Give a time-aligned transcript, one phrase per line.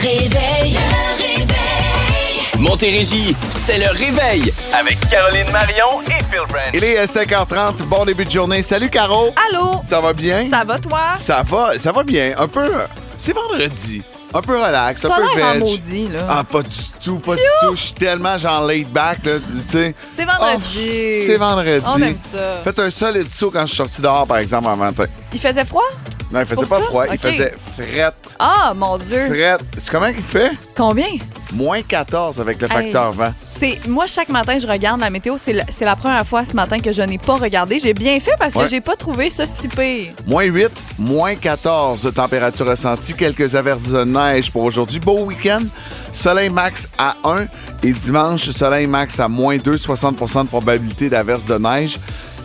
[0.00, 0.72] réveil.
[0.72, 2.58] Le réveil.
[2.58, 6.70] Montérégie, c'est le réveil avec Caroline Marion et Phil Brand.
[6.72, 8.62] Il est euh, 5h30, bon début de journée.
[8.62, 9.34] Salut Caro.
[9.50, 9.82] Allô?
[9.86, 10.48] Ça va bien?
[10.48, 11.00] Ça va, toi?
[11.18, 12.34] Ça va, ça va bien.
[12.38, 12.70] Un peu.
[13.18, 14.02] C'est vendredi.
[14.32, 15.58] Un peu relax, un peu veg.
[15.58, 16.20] maudit, là.
[16.28, 16.68] Ah, pas du
[17.02, 17.74] tout, pas du tout.
[17.74, 19.94] Je suis tellement genre laid back, là, tu sais.
[20.12, 21.18] C'est vendredi.
[21.20, 21.84] Oh, c'est vendredi.
[21.86, 22.60] On aime ça.
[22.62, 25.06] Faites un solide saut quand je suis sorti dehors, par exemple, en matin.
[25.32, 25.82] Il faisait froid?
[26.32, 26.84] Non, il faisait pas ça?
[26.84, 27.20] froid, il Ok.
[27.20, 28.14] faisait frette.
[28.38, 29.26] Ah, mon Dieu.
[29.26, 29.62] Frette.
[29.76, 30.50] C'est comment qu'il fait?
[30.76, 31.06] Combien?
[31.52, 33.32] Moins 14 avec le facteur vent.
[33.50, 35.34] C'est Moi, chaque matin, je regarde la météo.
[35.36, 37.80] C'est la, c'est la première fois ce matin que je n'ai pas regardé.
[37.80, 38.64] J'ai bien fait parce Ouais.
[38.64, 40.12] que j'ai pas trouvé ça si pire.
[40.26, 43.14] Moins 8, moins 14 de température ressentie.
[43.14, 45.00] Quelques averses de neige pour aujourd'hui.
[45.00, 45.62] Beau week-end.
[46.12, 47.46] Soleil max à 1
[47.82, 51.98] et dimanche, soleil max à moins 2, 60% de probabilité d'averse de neige.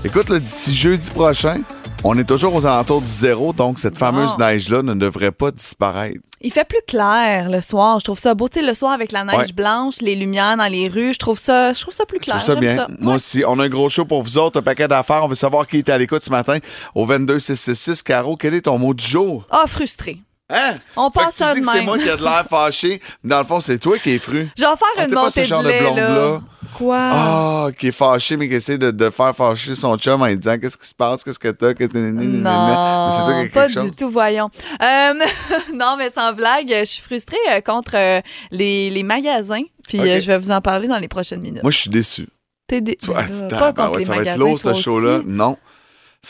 [0.03, 1.59] Écoute, là, d'ici jeudi prochain,
[2.07, 4.45] on est toujours aux alentours du zéro, donc cette fameuse Bon.
[4.45, 6.19] neige-là ne devrait pas disparaître.
[6.41, 7.97] Il fait plus clair le soir.
[7.99, 8.47] Je trouve ça beau.
[8.47, 9.53] Tu sais, le soir avec la neige Ouais.
[9.53, 12.35] blanche, les lumières dans les rues, je trouve ça, je trouve ça plus Je clair.
[12.37, 12.75] trouve ça bien.
[12.75, 12.87] ça.
[12.99, 13.15] Moi Ouais.
[13.15, 13.43] aussi.
[13.47, 15.23] On a un gros show pour vous autres, un paquet d'affaires.
[15.23, 16.59] On veut savoir qui est à l'écoute ce matin
[16.93, 18.03] au 22666.
[18.03, 19.43] Caro, quel est ton mot du jour?
[19.49, 20.19] Ah, frustré.
[20.51, 20.75] Hein?
[20.95, 22.45] On Fait que passe tu ça dis de que c'est moi qui ai de l'air
[22.47, 23.01] fâché.
[23.23, 24.47] Dans le fond, c'est toi qui es fru.
[24.55, 26.41] Je vais faire Ah, une pas montée ce genre de de lait, là.
[26.77, 26.97] Quoi?
[26.99, 30.37] Ah, qui est fâché, mais qui essaie de, de faire fâcher son chum en lui
[30.37, 33.47] disant qu'est-ce qui se passe, qu'est-ce que t'as, qu'est-ce que Mais c'est toi qui Non,
[33.53, 33.83] pas chose.
[33.85, 34.49] du tout, voyons.
[34.83, 35.13] Euh,
[35.73, 38.19] non, mais sans blague, je suis frustrée euh, contre euh,
[38.51, 39.63] les, les magasins.
[39.87, 41.63] Puis euh, je vais vous en parler dans les prochaines minutes.
[41.63, 42.27] Moi, je suis déçu.
[42.67, 44.59] T'es dé- Tu vois, Mais là, ah, pas contre ouais, les ça va être lourd,
[44.59, 45.21] ce show-là.
[45.25, 45.57] Non.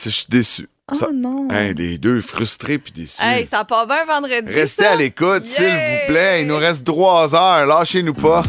[0.04, 0.70] Je suis déçu.
[0.92, 1.48] Oh Ça- non.
[1.50, 3.24] Hein, les deux, frustrés puis déçus.
[3.24, 4.54] Hey, ça part bien vendredi.
[4.54, 4.92] Restez ça.
[4.92, 6.42] à l'écoute, s'il vous plaît.
[6.42, 7.66] Il nous reste trois heures.
[7.66, 8.44] Lâchez-nous pas.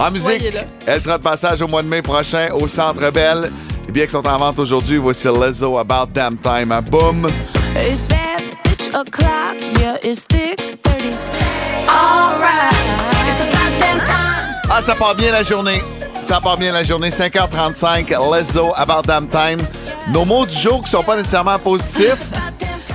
[0.00, 0.42] En musique,
[0.86, 3.50] elle sera de passage au mois de mai prochain au Centre Belle.
[3.86, 6.72] Les billets qui sont en vente aujourd'hui, voici Lizzo About Damn Time.
[6.72, 7.28] à Boom.
[7.76, 11.18] It's bad bitch o'clock, yeah, it's thick 30.
[11.86, 12.72] Alright,
[13.28, 14.70] it's about damn time.
[14.70, 15.82] Ah, ça part bien la journée.
[16.24, 17.10] Ça part bien la journée.
[17.10, 19.58] 5h35, Lizzo About Damn Time.
[20.14, 22.16] Nos mots du jour qui sont pas nécessairement positifs.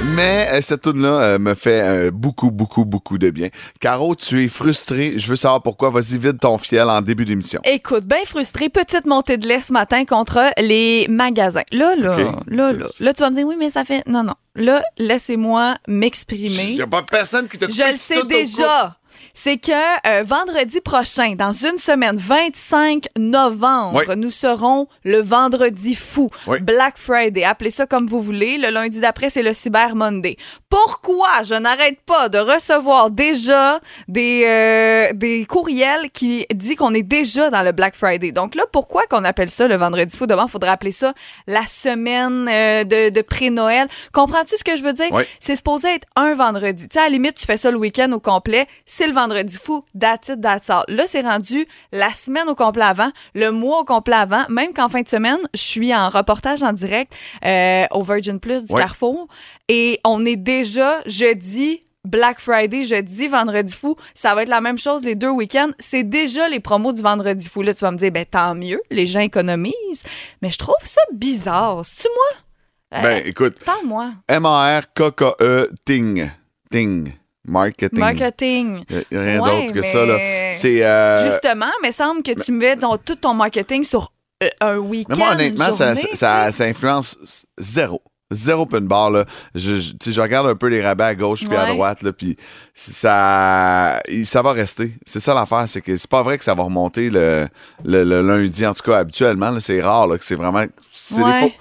[0.04, 3.50] Mais euh, cette tune là euh, me fait euh, beaucoup, beaucoup, beaucoup de bien.
[3.80, 5.14] Caro, tu es frustré.
[5.18, 5.90] Je veux savoir pourquoi.
[5.90, 7.62] Vas-y, vide ton fiel en début d'émission.
[7.64, 11.64] Écoute, bien frustrée, petite montée de lait ce matin contre les magasins.
[11.72, 12.18] Là, là,
[12.48, 12.86] là, là.
[13.00, 14.04] Là, tu vas me dire, oui, mais ça fait.
[14.08, 14.36] Non, non.
[14.56, 16.76] Là, laissez-moi Il m'exprimer.
[16.76, 18.98] n'y a pas personne qui te Je le sais déjà.
[19.34, 19.72] C'est que
[20.08, 24.16] euh, vendredi prochain, dans une semaine, 25 novembre, Oui.
[24.18, 26.60] nous serons le vendredi fou, Oui.
[26.62, 27.44] Black Friday.
[27.44, 28.58] Appelez ça comme vous voulez.
[28.58, 30.38] Le lundi d'après, c'est le Cyber Monday.
[30.70, 37.04] Pourquoi je n'arrête pas de recevoir déjà des, euh, des courriels qui disent qu'on est
[37.04, 38.32] déjà dans le Black Friday?
[38.32, 40.26] Donc là, pourquoi qu'on appelle ça le vendredi fou?
[40.28, 41.14] Devant, il faudrait appeler ça
[41.48, 43.88] la semaine euh, de, de pré-Noël.
[44.14, 45.08] Comprends-tu ce que je veux dire?
[45.12, 45.24] Oui.
[45.40, 46.88] C'est supposé être un vendredi.
[46.88, 48.68] Tu sais, à la limite, tu fais ça le week-end au complet.
[48.86, 49.84] C'est le vendredi fou.
[50.00, 50.84] That's it, that's all.
[50.88, 54.46] Là, c'est rendu la semaine au complet avant, le mois au complet avant.
[54.50, 57.14] Même qu'en fin de semaine, je suis en reportage en direct
[57.46, 58.82] euh, au Virgin Plus du Ouais.
[58.82, 59.28] Carrefour.
[59.70, 61.82] Et on est déjà jeudi.
[62.04, 65.72] Black Friday, jeudi, vendredi fou, ça va être la même chose les deux week-ends.
[65.80, 67.64] C'est déjà les promos du vendredi fou.
[67.64, 70.04] Là, tu vas me dire, ben tant mieux, les gens économisent.
[70.44, 71.84] Mais je trouve ça bizarre.
[71.84, 73.02] C'est-tu moi?
[73.02, 74.12] Ben, écoute, Parle-moi.
[74.28, 76.30] M-A-R-K-K-E, Ting.
[76.70, 77.12] Ting.
[77.48, 78.00] Marketing.
[78.00, 78.84] Marketing.
[78.90, 80.18] Y a rien Ouais, d'autre que mais- ça, là.
[80.54, 80.84] C'est.
[80.84, 84.12] euh, Justement, mais semble que tu mets ton- tout ton marketing sur
[84.44, 85.14] euh, un week-end.
[85.14, 88.02] Mais moi, honnêtement, ça, ça, ça influence zéro.
[88.32, 89.26] Zéro pin bar, là.
[89.54, 92.36] Je, je, regarde un peu les rabais à gauche puis à droite, là, puis
[92.74, 94.94] ça, ça va rester.
[95.06, 97.48] C'est ça l'affaire, c'est que c'est pas vrai que ça va remonter le,
[97.84, 101.42] le, le lundi, en tout cas, habituellement, c'est rare, là, que c'est vraiment, c'est Ouais.
[101.42, 101.52] faux.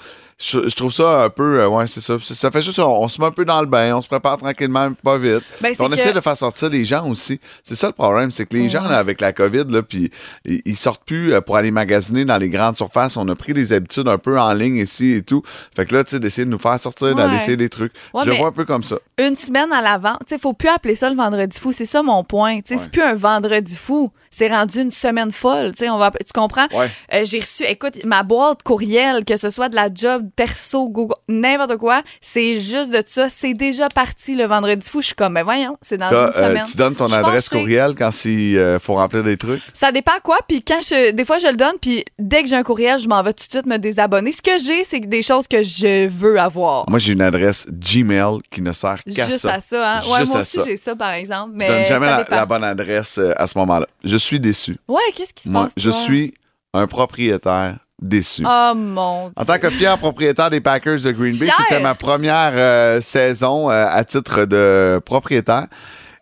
[0.47, 2.17] Je, je trouve ça un peu, euh, ouais, c'est ça.
[2.21, 4.37] Ça- fait juste, on, on se met un peu dans le bain, on se prépare
[4.37, 5.43] tranquillement, pas vite.
[5.63, 7.41] Ben, on que- essaie de faire sortir les gens aussi.
[7.63, 10.11] C'est ça le problème, c'est que les gens, là, avec la COVID, là, puis
[10.45, 13.17] ils, ils sortent plus euh, pour aller magasiner dans les grandes surfaces.
[13.17, 15.43] On a pris des habitudes un peu en ligne ici et tout.
[15.75, 17.93] Fait que là, tu sais, d'essayer de nous faire sortir, d'aller essayer des trucs.
[18.25, 18.97] Je vois un peu comme ça.
[19.19, 20.17] Une semaine à l'avant.
[20.27, 21.73] Tu sais, faut plus appeler ça le vendredi fou.
[21.73, 22.61] C'est ça mon point.
[22.61, 24.11] Tu sais, c'est plus un vendredi fou.
[24.31, 25.71] C'est rendu une semaine folle.
[25.73, 26.67] Tu sais, on va tu comprends?
[27.13, 31.15] Euh, j'ai reçu, écoute, ma boîte courriel, que ce soit de la job, perso, Google,
[31.29, 33.29] n'importe quoi, c'est juste de ça.
[33.29, 35.01] C'est déjà parti le vendredi fou.
[35.01, 36.65] Je suis comme, ben voyons, c'est dans une euh, semaine.
[36.71, 37.61] tu donnes ton adresse fâchée.
[37.63, 39.63] courriel quand il euh, faut remplir des trucs?
[39.73, 40.39] Ça dépend quoi.
[40.49, 41.77] Puis quand je, des fois, je le donne.
[41.81, 44.33] Puis dès que j'ai un courriel, je m'en vais tout de suite me désabonner.
[44.33, 46.89] Ce que j'ai, c'est des choses que je veux avoir.
[46.89, 49.55] Moi, j'ai une adresse Gmail qui ne sert qu'à Juste ça.
[49.55, 50.01] à ça, hein?
[50.11, 50.65] Ouais, Juste moi aussi, ça.
[50.65, 51.53] j'ai ça, par exemple.
[51.53, 53.87] Je Mais donne jamais ça la, bonne adresse euh, à ce moment-là.
[54.03, 54.77] Je suis déçu.
[54.89, 55.73] Ouais, qu'est-ce qui se Moi, passe?
[55.77, 56.35] je suis
[56.73, 58.45] un propriétaire déçu.
[58.47, 59.33] Oh mon Dieu.
[59.37, 63.71] En tant que fier propriétaire des Packers de Green Bay, c'était ma première euh, saison
[63.71, 65.67] euh, à titre de propriétaire.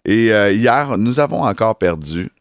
[0.05, 2.32] Et euh, hier, nous avons encore perdu.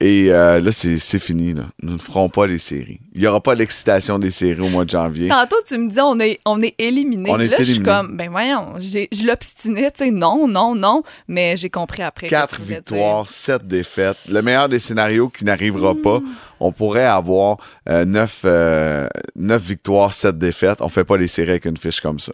[0.00, 1.54] Et euh, là, c'est c'est fini.
[1.54, 1.64] Là.
[1.82, 3.00] Nous ne ferons pas les séries.
[3.14, 5.26] Il n'y aura pas l'excitation des séries au mois de janvier.
[5.28, 7.28] Tantôt, tu me disais, on est, on est éliminé.
[7.28, 11.02] On est là, je suis comme, ben voyons, je l'obstinais, tu sais, non, non, non.
[11.26, 12.28] Mais j'ai compris après.
[12.28, 14.18] Quatre victoires, sept défaites.
[14.30, 16.02] Le meilleur des scénarios qui n'arrivera Mm.
[16.02, 16.20] pas.
[16.60, 17.56] On pourrait avoir
[17.88, 20.80] euh, neuf, euh, neuf victoires, sept défaites.
[20.80, 22.32] On fait pas les séries avec une fiche comme ça.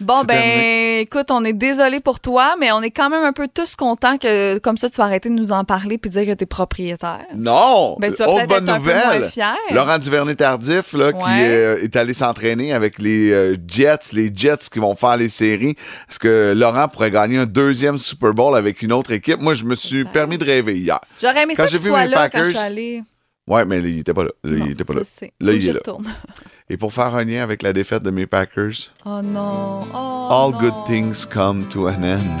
[0.00, 1.00] Bon, ben, terminé.
[1.00, 4.18] écoute, on est désolé pour toi, mais on est quand même un peu tous contents
[4.18, 7.24] que, comme ça, tu vas arrêter de nous en parler puis dire que t'es propriétaire.
[7.34, 7.96] Non!
[8.00, 9.20] Ben, tu vas Autre bonne être un peu nouvelle.
[9.20, 9.54] moins fier.
[9.70, 14.78] Laurent Duvernay-Tardif, là, qui euh, est allé s'entraîner avec les euh, Jets, les Jets qui
[14.78, 15.76] vont faire les séries.
[16.10, 19.40] Est-ce que Laurent pourrait gagner un deuxième Super Bowl avec une autre équipe?
[19.40, 21.00] Moi, je me suis permis de rêver hier.
[21.20, 23.02] J'aurais aimé Quand ça vu soit mes là quand je suis Packers, allée.
[23.46, 24.30] Ouais, mais il était pas là.
[24.42, 25.00] Là, Non, il était pas là.
[25.40, 25.80] Là, il que est là.
[26.70, 29.80] Et pour faire un lien avec la défaite de mes Packers, Oh non.
[29.94, 30.58] Oh, All non.
[30.58, 32.40] good things come to an end.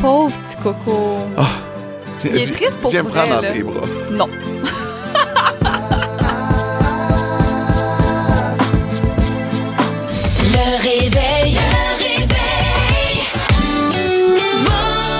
[0.00, 1.18] Pauvre petit coco.
[2.24, 3.86] Il est triste pour Viens me prendre dans tes bras.
[4.10, 4.28] Non.
[10.52, 11.54] Le réveil.
[11.54, 13.22] Le réveil.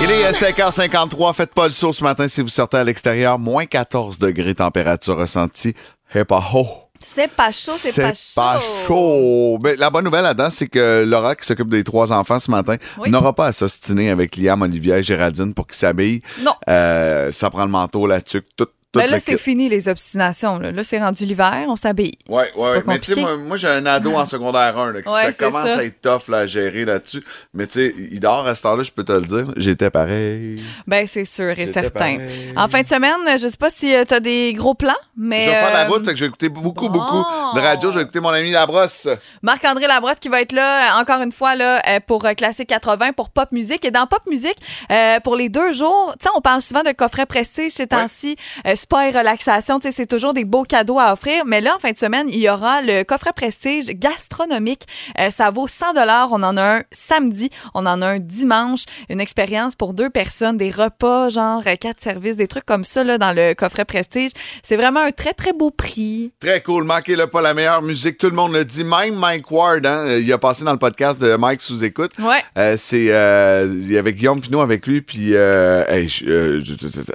[0.03, 1.33] Il est 5h53.
[1.33, 3.39] Faites pas le saut ce matin si vous sortez à l'extérieur.
[3.39, 5.73] Moins 14 degrés température ressentie.
[6.13, 6.84] Hey, pas haut.
[7.07, 7.95] C'est pas chaud, c'est
[8.35, 8.61] pas chaud.
[8.87, 9.59] chaud.
[9.63, 12.75] Mais la bonne nouvelle là-dedans, c'est que Laura, qui s'occupe des trois enfants ce matin,
[12.97, 13.09] Oui.
[13.11, 16.21] n'aura pas à s'ostiner avec Liam, Olivia et Géraldine pour qu'ils s'habillent.
[16.41, 16.51] Non.
[16.67, 18.67] Euh, ça prend le manteau, la tuque, tout.
[18.95, 20.59] Mais là, le c'est fini les obstinations.
[20.59, 22.17] Là, Là, c'est rendu l'hiver, on s'habille.
[22.27, 22.51] C'est ouais.
[22.55, 25.23] pas Mais tu sais, moi, moi, j'ai un ado en secondaire 1 là, qui Ouais,
[25.23, 25.79] ça c'est commence ça.
[25.79, 27.23] à être tough là, à gérer là-dessus.
[27.53, 29.45] Mais tu sais, il dort à cette heure-là, je peux te le dire.
[29.57, 30.63] J'étais pareil.
[30.87, 32.17] Ben, c'est sûr et certain.
[32.17, 32.53] pareil.
[32.57, 35.43] En fin de semaine, je sais pas si tu as des gros plans, mais.
[35.43, 36.99] Je vais faire la euh, route, fait que je vais écouter beaucoup, bon.
[36.99, 37.91] beaucoup de radio.
[37.91, 39.07] Je vais écouter mon ami Labrosse.
[39.41, 42.67] Marc-André Labrosse qui va être là, euh, encore une fois, là, euh, pour euh, Classique
[42.67, 43.85] 80, pour Pop Musique.
[43.85, 44.57] Et dans Pop Musique,
[44.91, 48.35] euh, pour les deux jours, tu sais, on parle souvent de coffret prestige ces temps-ci,
[48.65, 51.43] euh, spa et relaxation, tu sais, c'est toujours des beaux cadeaux à offrir.
[51.47, 54.83] Mais là, en fin de semaine, il y aura le coffret prestige gastronomique.
[55.19, 55.85] Euh, ça vaut 100
[56.31, 58.83] On en a un samedi, on en a un dimanche.
[59.09, 63.03] Une expérience pour deux personnes, des repas, genre euh, quatre services, des trucs comme ça,
[63.03, 64.29] là, dans le coffret prestige.
[64.61, 66.31] C'est vraiment un très, très beau prix.
[66.39, 66.83] Très cool.
[66.83, 68.19] Manquez-le pas, la meilleure musique.
[68.19, 68.83] Tout le monde le dit.
[68.83, 72.11] Même Mike Ward, hein, il a passé dans le podcast de Mike sous écoute.
[72.19, 72.43] Ouais.
[72.59, 76.61] Euh, c'est euh, il y avait Guillaume Pinot avec lui puis euh, hey, euh,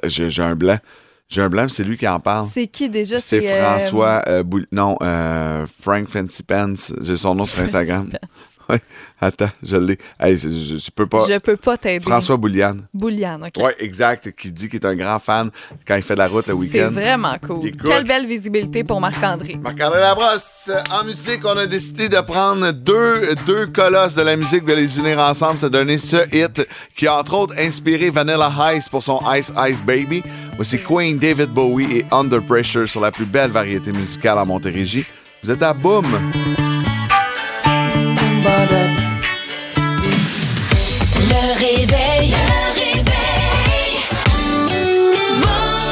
[0.05, 0.79] j'ai un blanc
[1.31, 2.47] j'ai un blanc puis c'est lui qui en parle.
[2.53, 3.21] C'est qui déjà?
[3.21, 6.75] c'est euh, François euh, Boul- non euh, Frank Fancy Pants.
[7.00, 8.11] J'ai son nom sur Instagram
[8.71, 8.81] ouais
[9.21, 12.05] attends je l'ai hey, c'est- je, je peux pas Je peux pas t'aider.
[12.05, 13.63] François Bouliane Bouliane, OK.
[13.63, 15.51] ouais exact qui dit qu'il est un grand fan
[15.87, 17.73] quand il fait de la route le C'est week-end vraiment cool.
[17.85, 19.59] Quelle belle visibilité pour Marc-André.
[19.63, 24.65] Marc-André Labrosse, en musique, on a décidé de prendre deux, deux colosses de la musique,
[24.65, 28.89] de les unir ensemble, c'est donner ce hit qui a entre autres inspiré Vanilla Ice
[28.89, 30.23] pour son Ice Ice Baby.
[30.57, 35.05] Voici Queen, David Bowie et Under Pressure sur la plus belle variété musicale en Montérégie.
[35.43, 36.05] Vous êtes à Boom!
[38.43, 38.47] Le
[41.59, 42.31] réveil.
[42.31, 42.45] Le
[42.75, 43.11] réveil.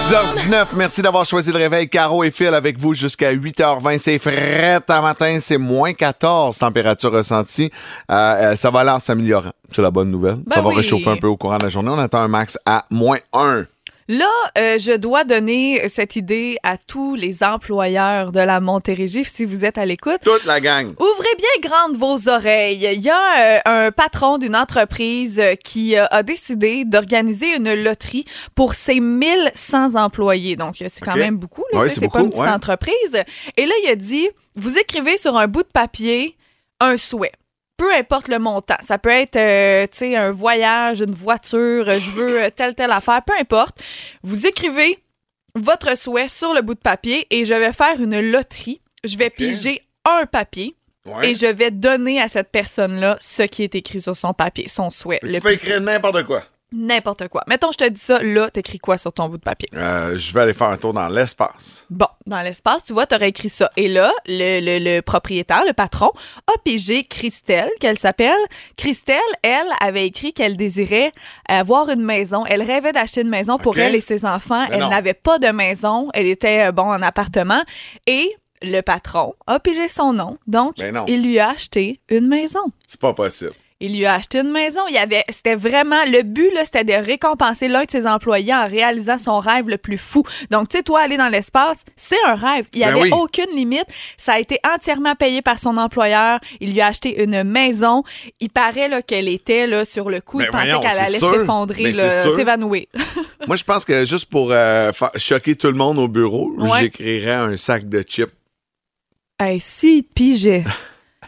[0.08, 1.90] 6h19, merci d'avoir choisi le réveil.
[1.90, 3.98] Caro et Phil avec vous jusqu'à 8h20.
[3.98, 7.70] C'est frais un matin, c'est moins 14 température ressentie.
[8.10, 9.52] Euh, euh, ça va aller en s'améliorant.
[9.70, 10.36] C'est la bonne nouvelle.
[10.36, 10.76] Ben ça va oui.
[10.76, 11.90] réchauffer un peu au courant de la journée.
[11.90, 13.66] On attend un max à moins 1.
[14.10, 19.44] Là, euh, je dois donner cette idée à tous les employeurs de la Montérégie, si
[19.44, 20.20] vous êtes à l'écoute.
[20.24, 20.94] Toute la gang.
[20.98, 22.88] Ouvrez bien grandes vos oreilles.
[22.94, 27.74] Il y a euh, un patron d'une entreprise euh, qui euh, a décidé d'organiser une
[27.74, 28.24] loterie
[28.54, 30.56] pour ses 1100 employés.
[30.56, 31.64] Donc, c'est quand même beaucoup.
[31.74, 32.54] là, Ouais, c'est c'est pas une beaucoup, petite ouais.
[32.56, 33.22] entreprise.
[33.58, 36.34] Et là, il a dit, vous écrivez sur un bout de papier
[36.80, 37.32] un souhait.
[37.78, 38.76] Peu importe le montant.
[38.86, 42.74] Ça peut être, euh, tu sais, un voyage, une voiture, euh, je veux euh, telle,
[42.74, 43.80] telle affaire, peu importe.
[44.22, 44.98] Vous écrivez
[45.54, 48.82] votre souhait sur le bout de papier et je vais faire une loterie.
[49.04, 50.74] Je vais piger un papier
[51.06, 51.30] Ouais.
[51.30, 54.90] et je vais donner à cette personne-là ce qui est écrit sur son papier, son
[54.90, 55.20] souhait.
[55.24, 56.42] Tu peux écrire n'importe quoi.
[56.70, 57.42] N'importe quoi.
[57.46, 59.68] Mettons, je te dis ça, là, t'écris quoi sur ton bout de papier?
[59.74, 61.86] Euh, je vais aller faire un tour dans l'espace.
[61.88, 63.70] Bon, dans l'espace, tu vois, t'aurais écrit ça.
[63.78, 66.10] Et là, le, le- le propriétaire, le patron,
[66.46, 68.36] a pigé Christelle, qu'elle s'appelle.
[68.76, 71.10] Christelle, elle, avait écrit qu'elle désirait
[71.48, 72.44] avoir une maison.
[72.44, 74.66] Elle rêvait d'acheter une maison pour elle et ses enfants.
[74.68, 76.08] Mais elle n'avait pas de maison.
[76.12, 77.62] Elle était, euh, bon, en appartement.
[78.06, 80.36] Et le patron a pigé son nom.
[80.46, 81.06] Donc, non.
[81.08, 82.60] il lui a acheté une maison.
[82.86, 83.52] C'est pas possible.
[83.80, 84.80] Il lui a acheté une maison.
[84.90, 88.66] Il avait, c'était vraiment le but là, c'était de récompenser l'un de ses employés en
[88.66, 90.24] réalisant son rêve le plus fou.
[90.50, 92.66] Donc, tu sais, toi aller dans l'espace, c'est un rêve.
[92.74, 93.10] Il n'y Ben avait oui.
[93.12, 93.86] aucune limite.
[94.16, 96.40] Ça a été entièrement payé par son employeur.
[96.58, 98.02] Il lui a acheté une maison.
[98.40, 100.38] Il paraît là qu'elle était là sur le coup.
[100.38, 101.32] Ben il pensait qu'elle allait sûr.
[101.34, 102.86] s'effondrer, Ben, là, s'évanouir.
[103.46, 106.80] Moi, je pense que juste pour euh, fa- choquer tout le monde au bureau, Ouais.
[106.80, 108.32] j'écrirais un sac de chips.
[109.38, 110.64] hey, si pigeait.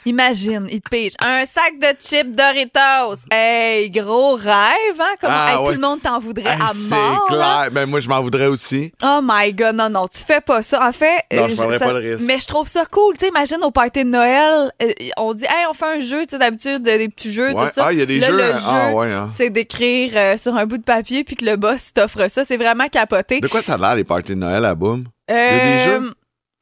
[0.07, 3.21] Imagine, il te pige un sac de chips Doritos.
[3.31, 5.15] Hey, gros rêve, hein?
[5.21, 5.67] Comment Ah, hey, ouais.
[5.67, 7.27] tout le monde t'en voudrait Hey, à c'est mort.
[7.31, 7.61] là.
[7.63, 7.71] clair.
[7.71, 8.93] Ben, moi, je m'en voudrais aussi.
[9.05, 10.87] Oh my god, non, non, tu fais pas ça.
[10.89, 12.25] En fait, Non, euh, je ça- pas le risque.
[12.27, 13.15] Mais je trouve ça cool.
[13.19, 16.23] Tu sais, imagine au party de Noël, euh, on dit, hey, on fait un jeu,
[16.23, 17.69] tu sais, d'habitude, des petits jeux, Ouais.
[17.69, 17.87] tout ça.
[17.89, 18.37] Ah, il y a des Là, jeux.
[18.37, 19.29] Le Ah, ouais, hein.
[19.35, 22.45] c'est d'écrire euh, sur un bout de papier puis que le boss t'offre ça.
[22.45, 23.41] C'est vraiment capoté.
[23.41, 25.05] De quoi ça a l'air, les parties de Noël à Boom?
[25.29, 26.13] y a des jeux?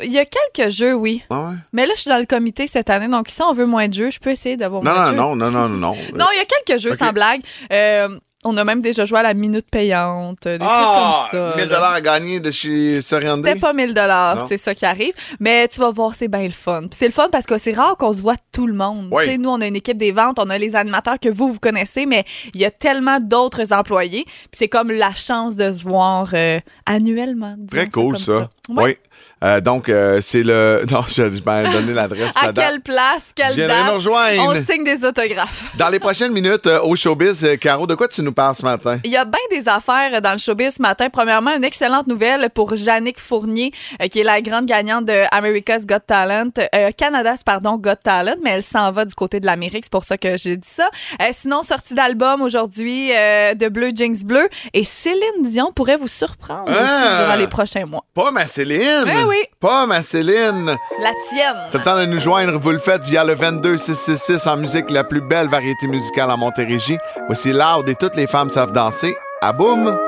[0.05, 1.23] Il y a quelques jeux, oui.
[1.28, 1.55] Ah ouais?
[1.73, 3.95] Mais là, je suis dans le comité cette année, donc si on veut moins de
[3.95, 5.37] jeux, je peux essayer d'avoir Non, moins de non, jeux.
[5.38, 5.95] non, non, non, non.
[6.14, 7.40] Non, il y a quelques jeux, sans blague.
[7.73, 8.09] Euh,
[8.45, 11.25] on a même déjà joué à la minute payante, des Ah!
[11.31, 11.57] trucs comme ça.
[11.57, 11.90] 1000 là.
[11.90, 13.49] à gagner de chez Soriandé?
[13.49, 14.47] C'était pas 1000 dollars, Non.
[14.49, 15.12] c'est ça qui arrive.
[15.40, 16.83] Mais tu vas voir, c'est bien le fun.
[16.83, 19.09] Puis c'est le fun parce que c'est rare qu'on se voit tout le monde.
[19.11, 19.25] Oui.
[19.25, 21.52] Tu sais, nous, on a une équipe des ventes, on a les animateurs que vous,
[21.52, 22.25] vous connaissez, mais
[22.55, 24.23] il y a tellement d'autres employés.
[24.25, 27.57] Puis c'est comme la chance de se voir euh, annuellement.
[27.69, 28.50] Très cool, ça.
[28.69, 28.97] Oui.
[29.45, 30.85] Euh, donc, euh, c'est le.
[30.90, 32.33] Non, je je vais donner l'adresse.
[32.40, 33.87] À quelle place, quelle Viendrez date?
[33.87, 34.42] nous rejoindre.
[34.47, 35.64] On signe des autographes.
[35.78, 38.99] Dans les prochaines minutes, euh, au showbiz, Caro, de quoi tu nous parles ce matin?
[39.04, 41.09] Il y a bien des affaires dans le showbiz ce matin.
[41.11, 43.73] Premièrement, une excellente nouvelle pour Jannick Fournier,
[44.11, 46.50] qui est la grande gagnante de America's Got Talent.
[46.97, 49.85] Canada's, pardon, Got Talent, mais elle s'en va du côté de l'Amérique.
[49.85, 50.88] C'est pour ça que j'ai dit ça.
[51.33, 54.49] Sinon, sortie d'album aujourd'hui de Bleu Jeans Bleu.
[54.75, 56.83] Et Céline Dion pourrait vous surprendre Ah!
[56.83, 58.04] aussi durant les prochains mois.
[58.14, 59.04] Pas ma Céline!
[59.04, 59.44] Oui, oui.
[59.61, 60.76] Pas ma Céline!
[61.00, 61.66] La tienne.
[61.68, 62.58] C'est le temps de nous joindre.
[62.58, 66.99] Vous le faites via le 22666 en musique, la plus belle variété musicale en Montérégie.
[67.26, 69.14] Voici Loud et toutes les femmes savent danser.
[69.40, 69.99] À boum!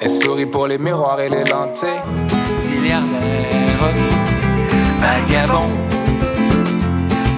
[0.00, 2.02] Elle sourit pour les miroirs et les lentilles.
[2.60, 3.94] Milliardaire,
[5.00, 5.70] vagabond,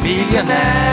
[0.02, 0.85] millionnaire.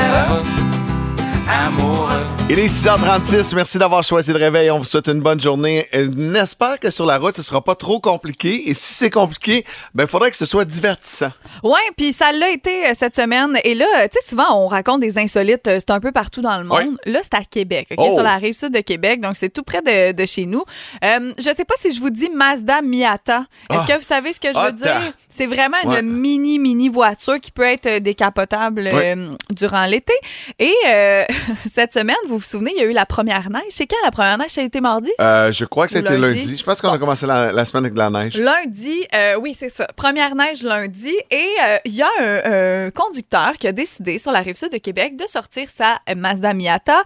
[2.50, 3.56] Il est 6h36.
[3.56, 4.70] Merci d'avoir choisi le réveil.
[4.70, 5.88] On vous souhaite une bonne journée.
[5.96, 8.70] Euh, On espère que sur la route, ce sera pas trop compliqué.
[8.70, 11.32] Et si c'est compliqué, ben, il faudrait que ce soit divertissant.
[11.64, 13.58] Ouais, puis ça l'a été euh, cette semaine.
[13.64, 15.68] Et là, tu sais, souvent, on raconte des insolites.
[15.68, 16.98] euh, C'est un peu partout dans le monde.
[17.06, 17.98] Là, c'est à Québec, OK?
[18.00, 18.14] Oh.
[18.14, 19.22] Sur la rive sud de Québec.
[19.22, 20.64] Donc, c'est tout près de, de chez nous.
[21.04, 23.46] Euh, je sais pas si je vous dis Mazda Miata.
[23.72, 23.86] Est-ce Ah.
[23.88, 25.14] que vous savez ce que je Ah, veux dire?
[25.30, 26.02] C'est vraiment une Ouais.
[26.04, 30.14] mini, mini voiture qui peut être euh, décapotable euh, durant l'été.
[30.60, 31.24] Et euh,
[31.74, 33.64] cette semaine, vous vous souvenez, il y a eu la première neige.
[33.70, 34.52] C'est quand la première neige?
[34.52, 35.12] Ça a été mardi?
[35.20, 36.40] Euh, je crois que c'était lundi.
[36.40, 36.58] lundi.
[36.58, 38.38] Je pense qu'on a commencé la, la semaine avec de la neige.
[38.38, 39.88] Lundi, euh, oui, c'est ça.
[39.96, 41.16] Première neige lundi.
[41.32, 44.72] Et euh, il y a un, un conducteur qui a décidé sur la rive sud
[44.72, 47.04] de Québec de sortir sa Mazda Miata.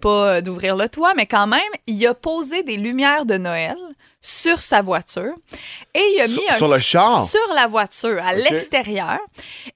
[0.00, 3.76] Pas d'ouvrir le toit, mais quand même, il a posé des lumières de Noël
[4.28, 5.32] sur sa voiture
[5.94, 7.26] et il a Sur- mis un sur le char?
[7.28, 9.18] sur la voiture à l'extérieur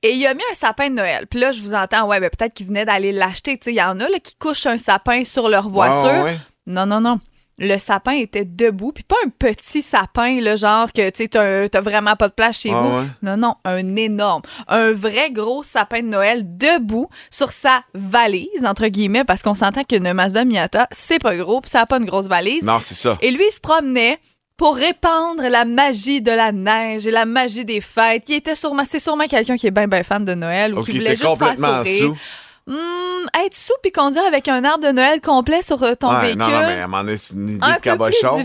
[0.02, 1.26] et il a mis un sapin de Noël.
[1.26, 3.76] Puis là je vous entends ouais ben peut-être qu'il venait d'aller l'acheter, tu sais il
[3.76, 6.04] y en a là qui couchent un sapin sur leur voiture.
[6.04, 6.38] Ouais, ouais, ouais.
[6.66, 7.18] Non, non, non.
[7.58, 11.68] Le sapin était debout, puis pas un petit sapin, là, genre que tu sais, t'as
[11.68, 12.96] t'as vraiment pas de place chez Ah vous.
[12.98, 13.04] ouais?
[13.20, 18.86] Non, non, un énorme, un vrai gros sapin de Noël debout sur sa valise, entre
[18.88, 22.06] guillemets, parce qu'on s'entend qu'une Mazda Miata, c'est pas gros, puis ça a pas une
[22.06, 22.64] grosse valise.
[22.64, 23.18] Non, c'est ça.
[23.20, 24.18] Et lui, il se promenait
[24.62, 28.28] pour répandre la magie de la neige et la magie des fêtes.
[28.28, 30.84] Il était sûrement, c'est sûrement quelqu'un qui est bien, bien fan de Noël ou Donc,
[30.84, 31.84] qui voulait juste faire sourire.
[31.84, 32.16] sous.
[32.68, 32.76] Hum,
[33.44, 36.38] être sous puis conduire avec un arbre de Noël complet sur euh, ton Ouais, véhicule.
[36.42, 38.42] non, non, mais à un moment donné, c'est une idée Un de cabochon.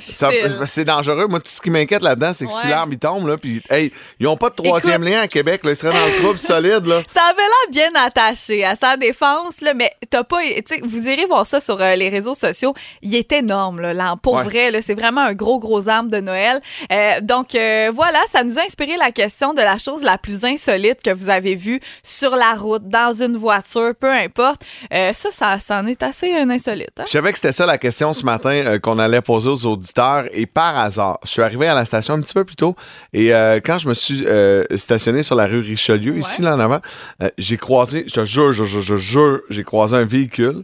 [0.65, 1.27] C'est dangereux.
[1.27, 3.91] Moi, tout ce qui m'inquiète là-dedans, c'est que si l'arbre, il tombe, là, puis, hey,
[4.19, 6.39] ils ont pas de troisième Écoute- lien à Québec, là, ils seraient dans le trouble
[6.39, 7.01] solide, là.
[7.07, 10.39] Ça avait l'air bien attaché à sa défense, là, mais t'as pas.
[10.83, 12.73] Vous irez voir ça sur euh, les réseaux sociaux.
[13.03, 14.43] Il est énorme, là, là, pour Ouais.
[14.43, 14.71] vrai.
[14.71, 16.59] là, C'est vraiment un gros, gros arbre de Noël.
[16.91, 20.43] Euh, donc, euh, voilà, ça nous a inspiré la question de la chose la plus
[20.43, 24.63] insolite que vous avez vue sur la route, dans une voiture, peu importe.
[24.93, 26.89] Euh, ça, ça, ça en est assez un insolite.
[26.99, 27.03] hein?
[27.05, 30.25] Je savais que c'était ça la question ce matin euh, qu'on allait poser aux auditeurs
[30.31, 32.75] et par hasard, je suis arrivé à la station un petit peu plus tôt
[33.13, 36.59] et euh, quand je me suis euh, stationné sur la rue Richelieu, ici là en
[36.59, 36.79] avant,
[37.21, 40.63] euh, j'ai croisé, je te jure, je, je, je jure, j'ai croisé un véhicule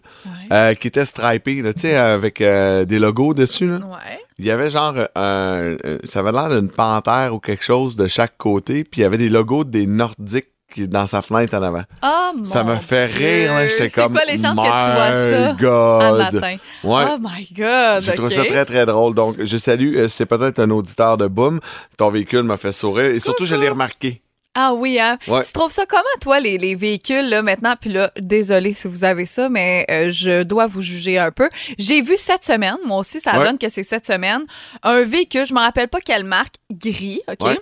[0.51, 3.67] euh, qui était stripé, là, tu sais, avec euh, des logos dessus.
[3.67, 3.77] Là.
[3.77, 4.19] Ouais.
[4.39, 8.83] Il y avait genre ça avait l'air d'une panthère ou quelque chose de chaque côté,
[8.83, 11.83] puis il y avait des logos des Nordiques qui- dans sa fenêtre en avant.
[12.03, 13.17] Oh, mon Ça me fait Dieu.
[13.27, 16.33] rire, là, j'étais comme C'est les chances que tu vois My ça God.
[16.33, 16.57] matin?
[16.83, 17.03] Ouais.
[17.09, 18.01] Oh my God.
[18.03, 18.33] J'ai trouvé ok.
[18.33, 19.13] ça très, très drôle.
[19.15, 21.59] Donc, je salue, euh, c'est peut-être un auditeur de Boom.
[21.97, 23.05] Ton véhicule m'a fait sourire.
[23.11, 24.21] Et surtout, je l'ai remarqué.
[24.55, 25.17] Ah oui, hein?
[25.27, 25.41] Ouais.
[25.41, 27.73] Tu trouves ça comment, toi, les, les véhicules, là, maintenant?
[27.81, 31.49] Puis là, désolé si vous avez ça, mais euh, je dois vous juger un peu.
[31.79, 33.45] J'ai vu cette semaine, moi aussi, ça Ouais.
[33.45, 34.43] donne que c'est cette semaine,
[34.83, 37.47] un véhicule, je me rappelle pas quelle marque, gris, OK?
[37.47, 37.59] Ouais.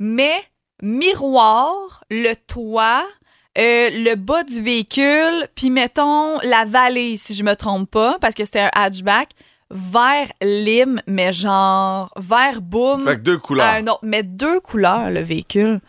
[0.00, 0.32] Mais
[0.82, 3.06] miroir, le toit,
[3.58, 8.34] euh, le bas du véhicule, puis mettons la valise, si je me trompe pas, parce
[8.34, 9.30] que c'était un hatchback,
[9.70, 13.04] vert lime, mais genre vert boum.
[13.04, 13.66] Fait que deux couleurs.
[13.66, 14.00] un autre.
[14.02, 15.80] Mais deux couleurs, le véhicule.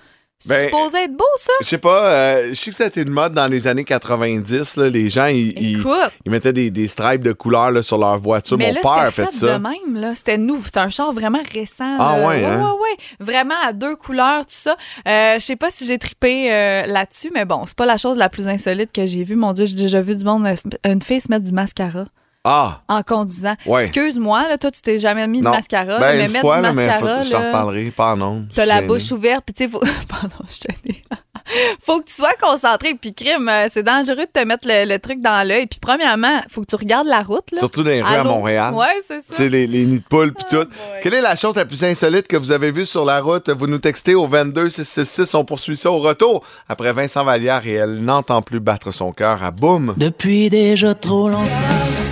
[0.46, 1.54] C'est Ben, supposé être beau, ça?
[1.62, 4.76] Je sais pas, euh, je sais que c'était une mode dans les années 90.
[4.78, 5.94] Là, les gens, ils, ils- Écoute.
[6.26, 8.58] ils mettaient des, des stripes de couleurs là, sur leur voiture.
[8.58, 9.58] Mais Mon là, père a c'était fait fait ça.
[9.58, 10.16] de même, là.
[10.16, 10.66] C'était nouveau.
[10.66, 11.96] C'était un char vraiment récent.
[12.00, 12.28] Ah là.
[12.28, 12.58] ouais, hein?
[12.62, 12.98] ouais, ouais.
[13.20, 14.76] Vraiment à deux couleurs, tout ça.
[15.08, 18.18] Euh, je sais pas si j'ai tripé euh, là-dessus, mais bon, c'est pas la chose
[18.18, 19.36] la plus insolite que j'ai vue.
[19.36, 20.56] Mon Dieu, j'ai déjà vu du monde, euh,
[20.92, 22.06] une fille se mettre du mascara
[22.46, 23.56] Ah, en conduisant.
[23.66, 23.84] Ouais.
[23.84, 25.52] Excuse-moi, là, toi, tu t'es jamais mis non.
[25.52, 27.48] de mascara, Ben, mais une mettre fois, du là, mais mascara, faut, je t'en là,
[27.48, 28.48] reparlerai, pas en ondes.
[28.54, 29.80] T'as la bouche ouverte, puis tu sais, faut...
[30.10, 31.04] Pardon, je gênée.
[31.86, 35.00] faut que tu sois concentré, puis crime, euh, c'est dangereux de te mettre le, le
[35.00, 35.68] truc dans l'œil.
[35.68, 37.60] Puis premièrement, faut que tu regardes la route, là.
[37.60, 38.24] Surtout dans les rues à?
[38.26, 38.74] Montréal.
[38.74, 39.28] Ouais, c'est ça.
[39.30, 40.56] Tu sais, les, les nids de poules puis tout.
[40.58, 40.68] boy.
[41.02, 43.50] Quelle est la chose la plus insolite que vous avez vue sur la route?
[43.50, 45.34] Vous nous textez au 22666.
[45.36, 49.44] On poursuit ça au retour après Vincent Vallière et elle n'entend plus battre son cœur
[49.44, 49.94] à boum.
[49.98, 52.03] Depuis déjà trop longtemps.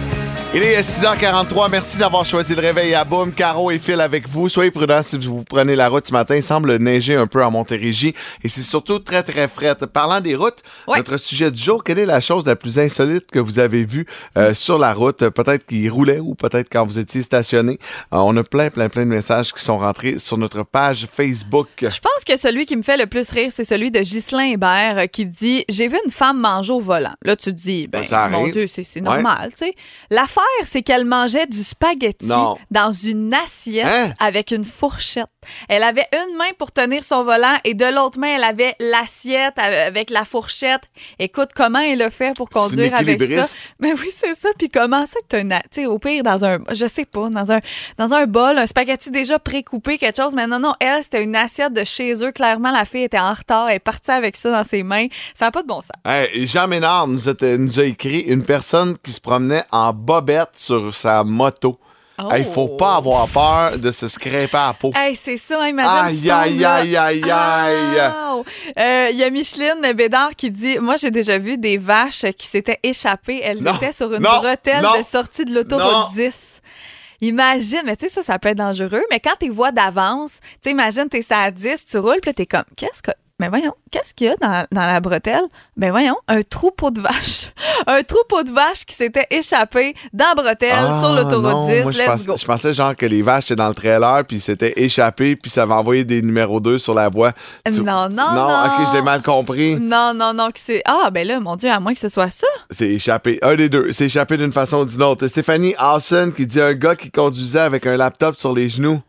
[0.54, 1.70] Il est 6h43.
[1.72, 3.32] Merci d'avoir choisi le réveil à boum.
[3.32, 4.50] Caro et Phil avec vous.
[4.50, 6.36] Soyez prudents si vous prenez la route ce matin.
[6.36, 9.74] Il semble neiger un peu à Montérégie et c'est surtout très, très frais.
[9.94, 10.58] Parlant des routes,
[10.90, 10.98] Ouais.
[10.98, 14.06] notre sujet du jour, quelle est la chose la plus insolite que vous avez vue
[14.38, 15.30] euh, sur la route?
[15.30, 17.80] Peut-être qu'il roulait ou peut-être quand vous étiez stationné.
[18.14, 21.70] Euh, on a plein, plein, plein de messages qui sont rentrés sur notre page Facebook.
[21.80, 24.98] Je pense que celui qui me fait le plus rire, c'est celui de Ghislain Hébert
[24.98, 27.14] euh, qui dit J'ai vu une femme manger au volant.
[27.24, 28.50] Là, tu te dis, ben, ça mon.
[28.50, 29.02] Dieu, c'est Ouais.
[29.02, 29.76] normal, tu sais.
[30.42, 32.58] L'affaire, c'est qu'elle mangeait du spaghetti Non.
[32.70, 34.14] dans une assiette Hein?
[34.20, 35.28] avec une fourchette.
[35.70, 39.58] Elle avait une main pour tenir son volant et de l'autre main, elle avait l'assiette
[39.58, 40.84] avec la fourchette.
[41.20, 43.48] Écoute, comment elle a fait pour conduire avec ça?
[43.80, 44.50] Mais oui, c'est ça.
[44.58, 45.52] Puis comment ça que t'as une...
[45.52, 46.60] a- Tu sais, au pire, dans un...
[46.72, 47.60] Je sais pas, dans un,
[47.98, 50.36] dans un bol, un spaghetti déjà pré-coupé, quelque chose.
[50.36, 52.32] Mais non, non, elle, c'était une assiette de chez eux.
[52.32, 53.70] Clairement, la fille était en retard.
[53.70, 55.08] Elle est partie avec ça dans ses mains.
[55.34, 55.90] Ça n'a pas de bon sens.
[56.06, 60.52] Hey, Jean Ménard nous a, nous a écrit une personne qui se promenait en bobette
[60.54, 61.80] sur sa moto.
[62.20, 62.30] Oh.
[62.38, 64.92] Il faut pas avoir peur de se scraper à la peau.
[64.96, 66.30] Hey, c'est ça, hein, imagine.
[66.30, 68.12] Aïe, aïe, aïe, aïe, aïe.
[68.78, 72.46] Euh, Il y a Micheline Bédard qui dit Moi, j'ai déjà vu des vaches qui
[72.46, 73.42] s'étaient échappées.
[73.44, 76.62] Elles Non, étaient sur une non, bretelle non, de sortie de l'autoroute 10.
[77.22, 80.58] Imagine, mais tu sais, ça, ça peut être dangereux, mais quand tu vois d'avance, tu
[80.64, 83.12] sais, imagine, t'es ça à 10, tu roules, puis t'es comme, qu'est-ce que.
[83.42, 85.42] Mais voyons, qu'est-ce qu'il y a dans, dans la bretelle?
[85.76, 87.52] Ben voyons, un troupeau de vaches.
[87.88, 91.82] un troupeau de vaches qui s'était échappé dans la bretelle Ah, sur l'autoroute non, 10.
[91.82, 92.36] moi, je, Let's pense- go.
[92.38, 95.64] je pensais genre que les vaches étaient dans le trailer puis s'étaient échappées puis ça
[95.64, 97.32] avait envoyé des numéros 2 sur la voie.
[97.66, 98.66] Tu- Non, non, Non, non.
[98.68, 99.76] ok, je l'ai mal compris.
[99.80, 100.84] Non, non, non, que c'est.
[100.86, 102.46] Ah, ben là, mon Dieu, à moins que ce soit ça.
[102.70, 103.40] C'est échappé.
[103.42, 103.92] Un des deux.
[103.92, 105.26] C'est échappé d'une façon ou d'une autre.
[105.26, 109.02] Stéphanie Hawson qui dit un gars qui conduisait avec un laptop sur les genoux.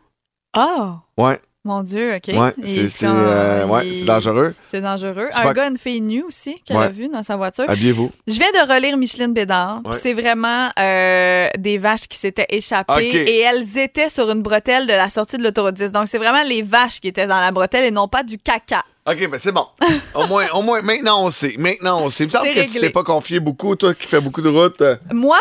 [0.53, 2.33] Ah, Ouais, mon Dieu, OK.
[2.35, 2.53] ouais,
[2.89, 4.53] c'est euh, ouais, il- c'est dangereux.
[4.67, 5.29] C'est dangereux.
[5.33, 6.85] Un pas- gars, une fille nue aussi, qu'elle Ouais.
[6.85, 7.65] a vu dans sa voiture.
[7.69, 8.11] Habillez-vous.
[8.27, 9.81] Je viens de relire Micheline Bédard.
[9.85, 9.91] Ouais.
[10.01, 14.93] C'est vraiment euh, des vaches qui s'étaient échappées et elles étaient sur une bretelle de
[14.93, 15.91] la sortie de l'autoroute 10.
[15.91, 18.83] Donc, c'est vraiment les vaches qui étaient dans la bretelle et non pas du caca.
[19.05, 19.65] OK, ben c'est bon.
[20.15, 21.55] Au moins, au moins, maintenant on sait.
[21.57, 22.23] Maintenant on sait.
[22.23, 24.81] Il me semble que tu t'es pas confié beaucoup, toi qui fais beaucoup de routes.
[25.13, 25.37] Moi,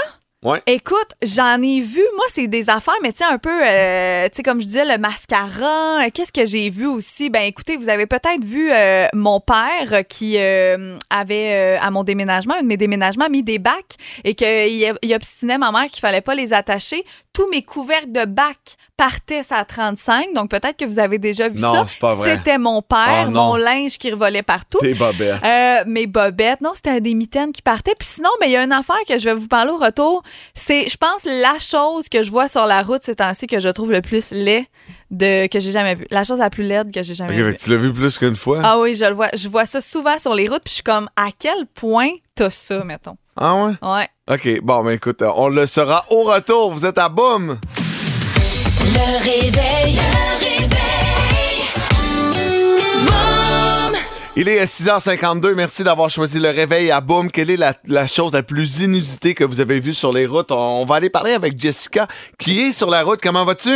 [0.67, 4.43] Écoute, j'en ai vu, moi, c'est des affaires, mais sais, un peu, euh, tu sais,
[4.43, 6.11] comme je disais, le mascara.
[6.13, 7.31] Qu'est-ce que j'ai vu aussi?
[7.31, 12.03] Ben, écoutez, vous avez peut-être vu euh, mon père qui euh, avait, euh, à mon
[12.03, 16.01] déménagement, un de mes déménagements, mis des bacs et qu'il il obstinait ma mère qu'il
[16.01, 17.05] fallait pas les attacher.
[17.33, 21.59] Tous mes couvercles de bacs partaient à 35, donc peut-être que vous avez déjà vu
[21.61, 21.85] Non, ça.
[21.89, 22.37] c'est pas vrai.
[22.37, 23.45] C'était mon père, Oh, non.
[23.49, 24.79] mon linge qui revolait partout.
[24.81, 25.43] T'es bobette.
[25.45, 27.95] Euh, mes bobettes, non, c'était des mitaines qui partaient.
[27.99, 30.23] Puis sinon, mais il y a une affaire que je vais vous parler au retour.
[30.55, 33.69] C'est, je pense, la chose que je vois sur la route ces temps-ci que je
[33.71, 34.67] trouve le plus laid
[35.11, 36.07] de que j'ai jamais vu.
[36.11, 37.57] La chose la plus laide que j'ai jamais vue.
[37.57, 38.61] tu l'as vu plus qu'une fois?
[38.63, 39.29] Ah oui, je le vois.
[39.35, 42.51] Je vois ça souvent sur les routes, puis je suis comme, à quel point t'as
[42.51, 43.17] ça, mettons?
[43.37, 43.73] Ah ouais?
[43.83, 44.09] Ouais.
[44.31, 46.73] OK, bon, ben écoute, on le saura au retour.
[46.73, 47.59] Vous êtes à boum.
[48.83, 49.95] Le réveil.
[49.97, 50.03] Le
[50.43, 51.63] réveil.
[54.35, 55.55] Il est 6h52.
[55.55, 57.31] Merci d'avoir choisi le réveil à boum.
[57.31, 60.51] Quelle est la, la chose la plus inusitée que vous avez vue sur les routes?
[60.51, 62.07] On va aller parler avec Jessica
[62.39, 63.21] qui est sur la route.
[63.23, 63.71] Comment vas-tu?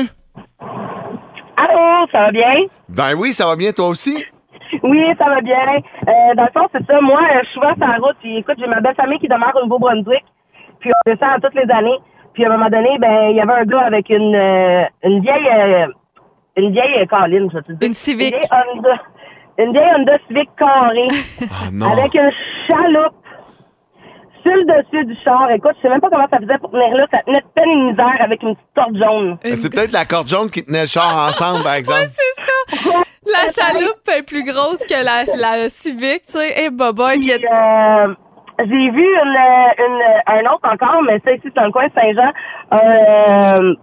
[1.56, 2.66] Allô, ça va bien?
[2.88, 4.24] Ben oui, ça va bien, toi aussi?
[4.82, 5.76] Oui, ça va bien.
[6.08, 7.00] Euh, dans le fond, c'est ça.
[7.00, 8.16] Moi, je suis souvent sur la route.
[8.20, 10.24] Puis, écoute, j'ai ma belle famille qui demeure au Nouveau-Brunswick.
[10.80, 11.98] Puis, on descend à toutes les années.
[12.36, 15.20] Puis, à un moment donné, ben, il y avait un gars avec une, euh, une
[15.22, 15.86] vieille, euh,
[16.58, 17.88] une vieille euh, Colline, je vais te dire.
[17.88, 18.32] Une Civic.
[18.34, 18.94] Une vieille Honda.
[19.58, 21.08] une vieille Honda Civic carrée
[21.50, 21.86] Ah non.
[21.92, 22.30] avec une
[22.68, 23.14] chaloupe
[24.42, 25.50] sur le dessus du char.
[25.50, 27.06] Écoute, je sais même pas comment ça faisait pour tenir là.
[27.10, 29.38] Ça tenait de peine une misère avec une petite corde jaune.
[29.42, 32.00] C'est peut-être la corde jaune qui tenait le char ensemble, par exemple.
[32.02, 33.02] Ouais, c'est ça.
[33.24, 36.64] La chaloupe est plus grosse que la, la Civic, tu sais.
[36.64, 38.14] Et baba, et puis il y a- Euh,
[38.58, 39.38] j'ai vu une,
[39.78, 42.32] une, un autre encore, mais ça ici, c'est dans coin Saint-Jean.
[42.70, 43.74] Un euh,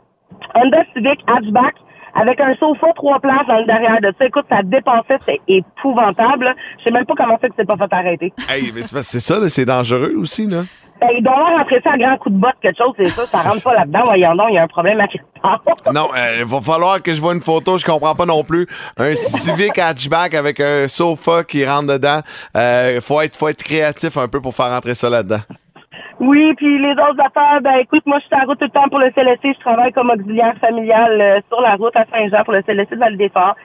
[0.55, 1.75] Honda Civic hatchback
[2.15, 4.25] avec un sofa trois places dans le derrière de ça.
[4.25, 6.53] Écoute, ça dépassait, c'est épouvantable.
[6.79, 8.33] Je sais même pas comment ça que c'est pas fait arrêter.
[8.49, 10.63] Hey, mais c'est ça, c'est dangereux aussi, là.
[11.03, 13.25] Ben, il doit avoir rentré ça à grand coup de botte, quelque chose, c'est ça.
[13.25, 14.03] Ça rentre pas là-dedans.
[14.05, 15.61] Voyons donc, il y a un problème à quelque part.
[15.93, 18.65] Non, euh, il va falloir que je vois une photo, je comprends pas non plus.
[18.97, 22.21] Un Civic hatchback avec un sofa qui rentre dedans.
[22.55, 25.43] Euh, faut être, faut être créatif un peu pour faire rentrer ça là-dedans.
[26.21, 28.87] Oui, puis les autres affaires, ben écoute, moi je suis en route tout le temps
[28.87, 32.53] pour le CLSC, je travaille comme auxiliaire familial euh, sur la route à Saint-Jean pour
[32.53, 33.55] le CLSC de Val-des-Forts.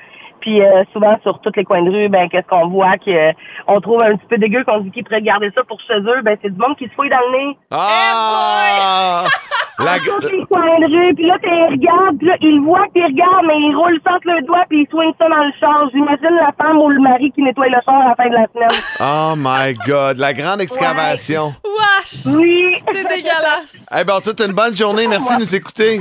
[0.41, 4.03] Puis euh, souvent sur tous les coins de rue, ben qu'est-ce qu'on voit qu'on trouve
[4.03, 6.51] un petit peu dégueu, qu'on dit qu'ils pourraient garder ça pour chez eux, ben c'est
[6.51, 7.59] du monde qui se fouille dans le nez.
[7.71, 9.25] Ah!
[9.81, 12.95] La- Sur les coins de rue, puis là t'es regardes, puis là ils voient que
[12.95, 15.53] t'es regardes, mais ils roulent ça entre le doigt puis ils soignent ça dans le
[15.61, 15.89] char.
[15.95, 18.47] J'imagine la femme ou le mari qui nettoie le char à la fin de la
[18.53, 18.81] semaine.
[19.01, 21.55] Oh my God, la grande excavation.
[21.65, 22.27] Wesh!
[22.35, 22.83] Oui.
[22.89, 23.87] C'est dégueulasse.
[24.01, 25.07] Eh ben, toute une bonne journée.
[25.07, 26.01] Merci de nous écouter.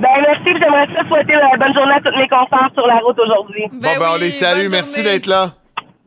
[0.00, 3.18] Ben merci, j'aimerais ça souhaiter une bonne journée à toutes mes concerts sur la route
[3.18, 3.64] aujourd'hui.
[3.72, 4.68] bon, ben, on les salue.
[4.70, 5.52] Merci d'être là.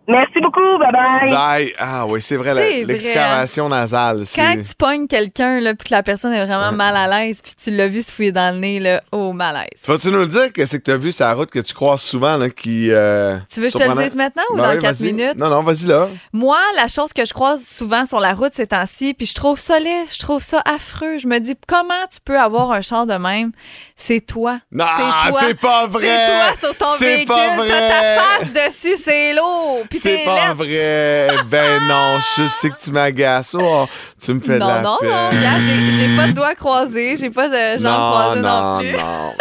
[0.07, 1.29] Merci beaucoup, bye bye.
[1.29, 1.73] Bye.
[1.77, 2.53] Ah oui, c'est vrai,
[2.85, 4.23] l'excavation nasale.
[4.33, 7.53] Quand tu pognes quelqu'un, là, puis que la personne est vraiment mal à l'aise, puis
[7.61, 9.67] tu l'as vu se fouiller dans le nez, là, oh, malaise.
[9.83, 11.59] Tu vas-tu nous le dire que c'est que tu as vu sur la route que
[11.59, 12.89] tu croises souvent, là, qui.
[12.91, 15.13] euh, Tu veux que je te le dise maintenant ou Ben dans oui, quatre vas-y.
[15.13, 15.35] minutes?
[15.35, 16.07] Non, non, vas-y là.
[16.31, 19.59] Moi, la chose que je croise souvent sur la route ces temps-ci, puis je trouve
[19.59, 21.17] ça laid, je trouve ça affreux.
[21.17, 23.51] Je me dis, comment tu peux avoir un char de même?
[23.97, 24.59] C'est toi.
[24.71, 25.39] Non, c'est toi.
[25.41, 26.01] c'est pas vrai.
[26.05, 27.35] C'est toi sur ton C'est véhicule.
[27.35, 27.67] pas vrai.
[27.67, 29.81] T'as ta face dessus, c'est lourd.
[30.01, 31.29] C'est pas vrai.
[31.47, 33.55] Ben non, je sais que tu m'agaces.
[33.59, 33.87] Oh,
[34.23, 35.09] tu me fais de Non, la non, peine.
[35.09, 35.29] non.
[35.37, 38.79] Regarde, j'ai j'ai pas de doigts croisés, j'ai pas de jambes non, croisées non, non,
[38.79, 38.91] plus.
[38.93, 39.33] non.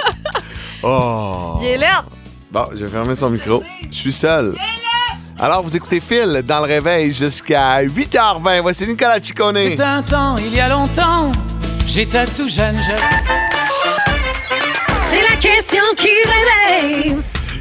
[0.82, 1.58] Oh.
[1.62, 1.86] Il est laid.
[2.50, 3.62] Bon, je vais fermer son micro.
[3.90, 4.54] Je suis seul.
[5.38, 8.60] Alors, vous écoutez Phil dans le réveil jusqu'à 8h20.
[8.62, 9.56] Voici Nicolas Ciccone.
[9.76, 11.30] C'est un temps, il y a longtemps,
[11.86, 12.94] j'étais tout jeune, je...
[15.02, 17.16] C'est la question qui réveille.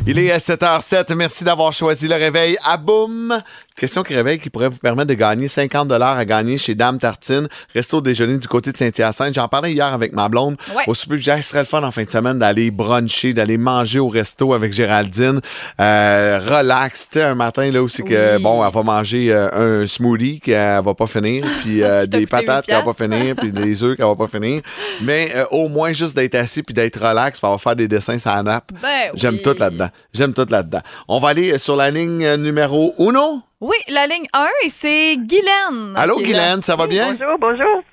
[0.08, 1.15] Il est à 7h07.
[1.15, 3.41] Merci d'avoir choisi le réveil à boum.
[3.78, 7.50] Question qui réveille qui pourrait vous permettre de gagner 50 à gagner chez Dame Tartine,
[7.74, 9.34] resto déjeuner du côté de Saint-Hyacinthe.
[9.34, 10.84] J'en parlais hier avec ma blonde Ouais.
[10.88, 11.20] au souper.
[11.22, 14.72] Ce serait le fun en fin de semaine d'aller bruncher, d'aller manger au resto avec
[14.72, 15.42] Géraldine.
[15.82, 18.44] Euh, relax, tu sais, un matin là c'est que, Oui.
[18.44, 22.68] bon, elle va manger euh, un smoothie qu'elle va pas finir, puis euh, des patates
[22.68, 24.62] qu'elle va pas finir, puis des œufs qu'elle va pas finir.
[25.02, 27.90] Mais euh, au moins juste d'être assis puis d'être relax, puis elle va faire des
[27.90, 28.72] dessins sans nappe.
[28.82, 29.42] Ben J'aime oui.
[29.44, 29.90] tout là-dedans.
[30.14, 30.82] J'aime tout là-dedans.
[31.10, 33.42] On va aller sur la ligne numéro 1.
[33.62, 35.94] Oui, la ligne 1, et c'est Guylaine.
[35.96, 36.18] Allô.
[36.18, 37.13] Guylaine, ça va bien?
[37.13, 37.84] Bonjour, bonjour.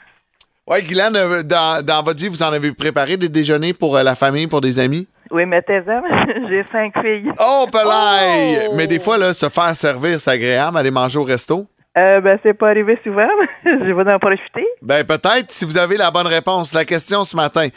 [0.67, 4.03] Oui, Guylaine, euh, dans, dans votre vie, vous en avez préparé des déjeuners pour euh,
[4.03, 5.07] la famille, pour des amis?
[5.31, 6.05] Oui, mais tes hommes,
[6.49, 7.31] j'ai cinq filles.
[7.41, 8.69] Oh, pelaille!
[8.69, 8.75] Oh!
[8.77, 11.67] Mais des fois, là, se faire servir, c'est agréable, aller manger au resto.
[11.97, 13.29] Euh, ben, c'est pas arrivé souvent.
[13.65, 14.67] Je vais en profiter.
[14.81, 16.73] Ben peut-être si vous avez la bonne réponse.
[16.73, 17.69] La question ce matin,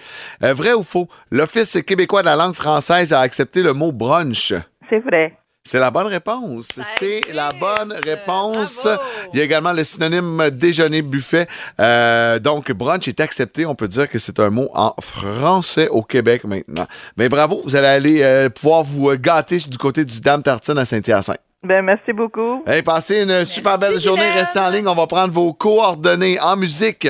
[0.41, 4.53] euh, vrai ou faux, l'Office québécois de la langue française a accepté le mot brunch?
[4.89, 5.33] C'est vrai.
[5.67, 6.79] C'est la bonne réponse.
[6.99, 8.83] C'est la bonne réponse.
[8.83, 9.01] Bravo.
[9.33, 11.47] Il y a également le synonyme déjeuner buffet.
[11.79, 13.65] Euh, donc brunch est accepté.
[13.65, 16.85] On peut dire que c'est un mot en français au Québec maintenant.
[17.17, 20.77] Mais bravo, vous allez aller euh, pouvoir vous euh, gâter du côté du Dame Tartine
[20.77, 21.41] à Saint-Hyacinthe.
[21.63, 22.61] Ben, merci beaucoup.
[22.67, 24.21] Hey, passez une super belle journée.
[24.21, 24.37] Guylaine.
[24.37, 24.87] Restez en ligne.
[24.87, 27.07] On va prendre vos coordonnées en musique.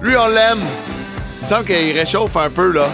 [0.00, 0.58] Lui, on l'aime.
[1.40, 2.88] Il me semble qu'il réchauffe un peu, là.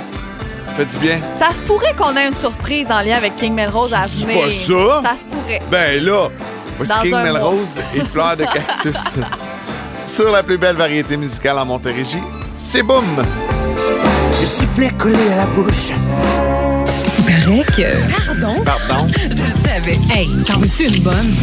[0.79, 1.21] Fait du bien.
[1.33, 4.45] Ça se pourrait qu'on ait une surprise en lien avec King Melrose à venir.
[4.45, 5.11] pas ça?
[5.11, 5.61] Ça se pourrait.
[5.73, 6.29] Ben là,
[6.77, 9.19] voici Dans King Melrose et Fleur de Cactus.
[9.93, 12.23] Sur la plus belle variété musicale en Montérégie,
[12.57, 13.05] c'est boum!
[14.41, 15.91] Le sifflet collé à la bouche.
[17.19, 18.27] Il paraît que.
[18.41, 18.63] Pardon?
[18.65, 19.07] Pardon?
[19.17, 19.99] Je le savais.
[20.15, 21.35] Hey, t'en veux-tu une bonne?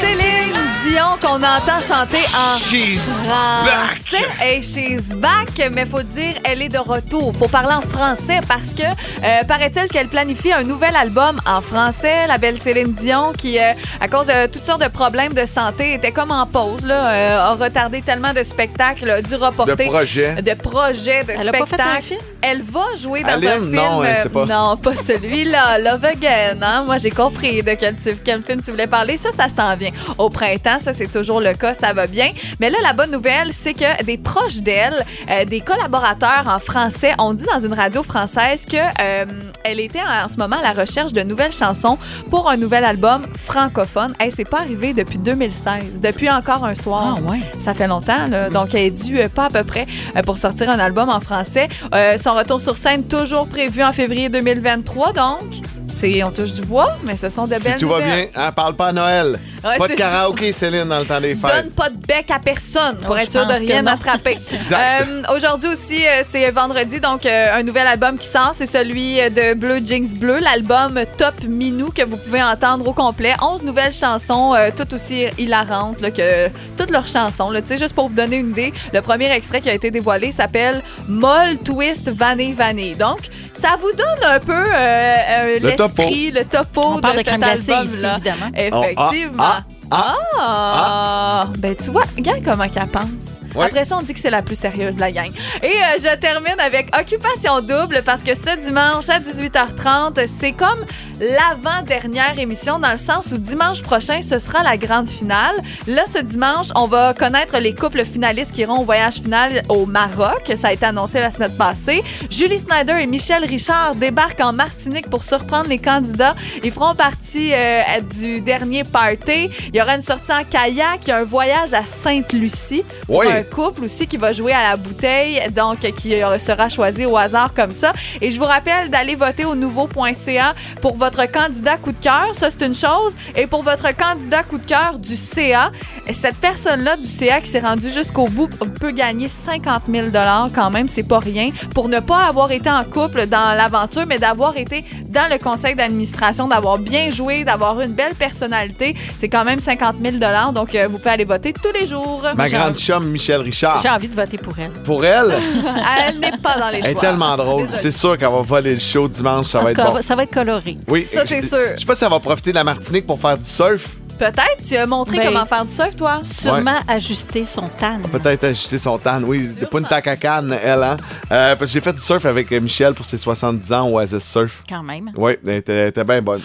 [0.00, 4.24] Céline Dion qu'on entend chanter en She's français.
[4.40, 7.34] Hey, she's back, mais faut dire, elle est de retour.
[7.36, 12.26] Faut parler en français parce que euh, paraît-il qu'elle planifie un nouvel album en français.
[12.28, 15.94] La belle Céline Dion, qui, euh, à cause de toutes sortes de problèmes de santé,
[15.94, 19.84] était comme en pause, là, euh, a retardé tellement de spectacles, a dû reporter De
[19.90, 20.42] projet.
[20.42, 22.02] de projets, de Elle a pas fait un spectacles.
[22.04, 22.20] film?
[22.40, 23.70] Elle va jouer dans Aline, un film.
[23.72, 24.46] non, pas.
[24.46, 25.78] non, pas celui-là.
[25.78, 26.62] Love Again.
[26.62, 26.84] Hein?
[26.86, 27.96] Moi, j'ai compris de quel
[28.42, 29.16] film tu voulais parler.
[29.16, 29.90] Ça, ça s'en vient.
[30.18, 31.74] Au printemps, ça, c'est toujours le cas.
[31.74, 32.30] Ça va bien.
[32.60, 37.12] Mais là, la bonne nouvelle, c'est que des proches d'elle, euh, des collaborateurs en français,
[37.18, 39.24] ont dit dans une radio française que euh,
[39.64, 41.98] elle était en, ce moment à la recherche de nouvelles chansons
[42.30, 44.14] pour un nouvel album francophone.
[44.20, 46.00] Hey, c'est pas arrivé depuis 2016.
[46.02, 47.18] Depuis encore un soir.
[47.18, 47.40] Ah, ouais.
[47.60, 48.50] Ça fait longtemps, là.
[48.50, 49.86] donc elle est due euh, pas à peu près
[50.24, 51.68] pour sortir un album en français.
[51.94, 55.40] Euh, son retour sur scène toujours prévu en février 2023, donc
[55.88, 58.30] c'est on touche du bois, mais ce sont de Si belles tout va nouvelles.
[58.32, 59.38] bien, hein, parle pas à Noël.
[59.64, 61.50] Ouais, pas de c'est karaoké, Céline, dans le temps des fêtes.
[61.64, 64.38] Donne pas de bec à personne pour Oh, être sûr de rien attraper.
[64.72, 68.52] Euh, Aujourd'hui aussi, euh, c'est vendredi, donc euh, un nouvel album qui sort.
[68.54, 72.92] C'est celui euh, de Bleu Jinx Bleu, l'album Top Minou que vous pouvez entendre au
[72.92, 73.34] complet.
[73.42, 77.50] 11 nouvelles chansons, euh, toutes aussi hilarantes là, que toutes leurs chansons.
[77.50, 77.62] là.
[77.62, 80.32] Tu sais, juste pour vous donner une idée, le premier extrait qui a été dévoilé
[80.32, 82.94] s'appelle Moll Twist Vanille Vanille.
[82.96, 83.18] Donc,
[83.52, 86.02] ça vous donne un peu euh, euh, Le topo.
[86.02, 88.14] l'esprit, le topo On parle de cet glacée ici, album-là.
[88.16, 88.50] évidemment.
[88.56, 89.32] Effectivement.
[89.44, 91.48] ah, ah, Ah!
[91.58, 93.38] Ben, tu vois, regarde comment qu'elle pense.
[93.54, 93.66] Ouais.
[93.66, 95.30] Après ça, on dit que c'est la plus sérieuse de la gang.
[95.62, 100.84] Et euh, je termine avec Occupation Double parce que ce dimanche à 18h30, c'est comme
[101.20, 105.56] l'avant-dernière émission dans le sens où dimanche prochain, ce sera la grande finale.
[105.86, 109.86] Là, ce dimanche, on va connaître les couples finalistes qui iront au voyage final au
[109.86, 110.52] Maroc.
[110.54, 112.02] Ça a été annoncé la semaine passée.
[112.30, 116.36] Julie Snyder et Michel Richard débarquent en Martinique pour surprendre les candidats.
[116.62, 117.82] Ils feront partie euh,
[118.18, 119.50] du dernier party.
[119.68, 123.26] Il y aura une sortie en kayak, il y a un voyage à Sainte-Lucie Oui.
[123.38, 127.54] Un couple aussi qui va jouer à la bouteille, donc qui sera choisi au hasard
[127.54, 127.92] comme ça.
[128.20, 132.28] Et je vous rappelle d'aller voter au nouveau.ca pour votre candidat coup de cœur.
[132.32, 133.14] Ça, c'est une chose.
[133.36, 135.70] Et pour votre candidat coup de cœur du CA,
[136.12, 138.48] cette personne-là du CA qui s'est rendue jusqu'au bout
[138.80, 140.08] peut gagner 50 000
[140.54, 144.18] quand même, c'est pas rien, pour ne pas avoir été en couple dans l'aventure, mais
[144.18, 148.94] d'avoir été dans le conseil d'administration, d'avoir bien joué, d'avoir une belle personnalité.
[149.16, 150.16] C'est quand même 50 000
[150.52, 152.22] donc euh, vous pouvez aller voter tous les jours.
[152.36, 153.78] Ma grande chum, Michel Richard.
[153.82, 154.70] J'ai envie de voter pour elle.
[154.84, 155.32] Pour elle,
[156.08, 156.90] Elle n'est pas dans les elle choix.
[156.92, 157.66] est tellement drôle.
[157.70, 159.46] C'est sûr qu'elle va voler le show dimanche.
[159.46, 160.02] Ça En va être cas, bon.
[160.02, 160.76] ça va être coloré.
[160.88, 161.06] Oui.
[161.06, 161.58] Ça, c'est sûr.
[161.74, 163.86] Je sais pas si elle va profiter de la Martinique pour faire du surf.
[164.18, 166.20] Peut-être, tu as montré Ben, comment faire du surf, toi?
[166.24, 168.00] Sûrement ajuster son tan.
[168.10, 169.22] Peut-être ajuster son tan.
[169.22, 170.96] Oui, c'est pas une tacacane, elle, hein?
[171.30, 174.24] Euh, parce que j'ai fait du surf avec Michel pour ses 70 ans au Oasis
[174.28, 174.60] Surf.
[174.68, 175.12] Quand même.
[175.16, 176.40] Oui, elle était, elle était bien bonne.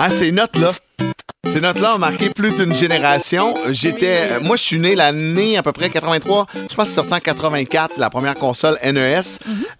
[0.00, 0.70] Ah, ces notes-là.
[1.46, 3.54] Ces notes-là ont marqué plus d'une génération.
[3.70, 6.46] J'étais, euh, moi, je suis né l'année à peu près 83.
[6.52, 9.20] Je pense que c'est sorti en 84, la première console NES.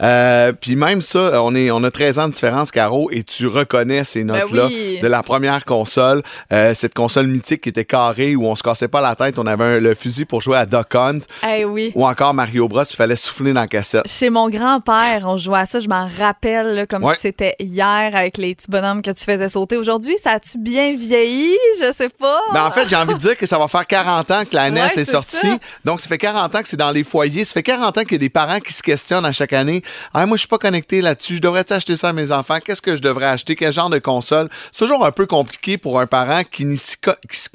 [0.02, 3.46] Euh, Puis même ça, on, est, on a 13 ans de différence, Caro, et tu
[3.48, 5.00] reconnais ces notes-là oui.
[5.02, 6.22] de la première console.
[6.52, 9.38] Euh, cette console mythique qui était carrée, où on se cassait pas la tête.
[9.38, 11.18] On avait un- le fusil pour jouer à Duck Hunt.
[11.46, 11.92] Eh oui.
[11.96, 14.04] Ou encore Mario Bros, il fallait souffler dans la cassette.
[14.06, 17.14] Chez mon grand-père, on jouait à ça, je m'en rappelle là, comme Ouais.
[17.16, 19.76] si c'était hier avec les petits bonhommes que tu faisais sauter.
[19.76, 21.47] Aujourd'hui, ça a-tu bien vieilli?
[21.80, 22.40] Je sais pas.
[22.52, 24.70] Ben, en fait, j'ai envie de dire que ça va faire 40 ans que la
[24.70, 25.36] NES Ouais, est sortie.
[25.36, 25.58] ça.
[25.84, 27.44] Donc, ça fait 40 ans que c'est dans les foyers.
[27.44, 29.82] Ça fait 40 ans qu'il y a des parents qui se questionnent à chaque année.
[30.14, 31.36] Ah, moi, je suis pas connecté là-dessus.
[31.36, 32.58] Je devrais acheter ça à mes enfants?
[32.64, 33.56] Qu'est-ce que je devrais acheter?
[33.56, 34.48] Quel genre de console?
[34.72, 36.76] C'est toujours un peu compliqué pour un parent qui ne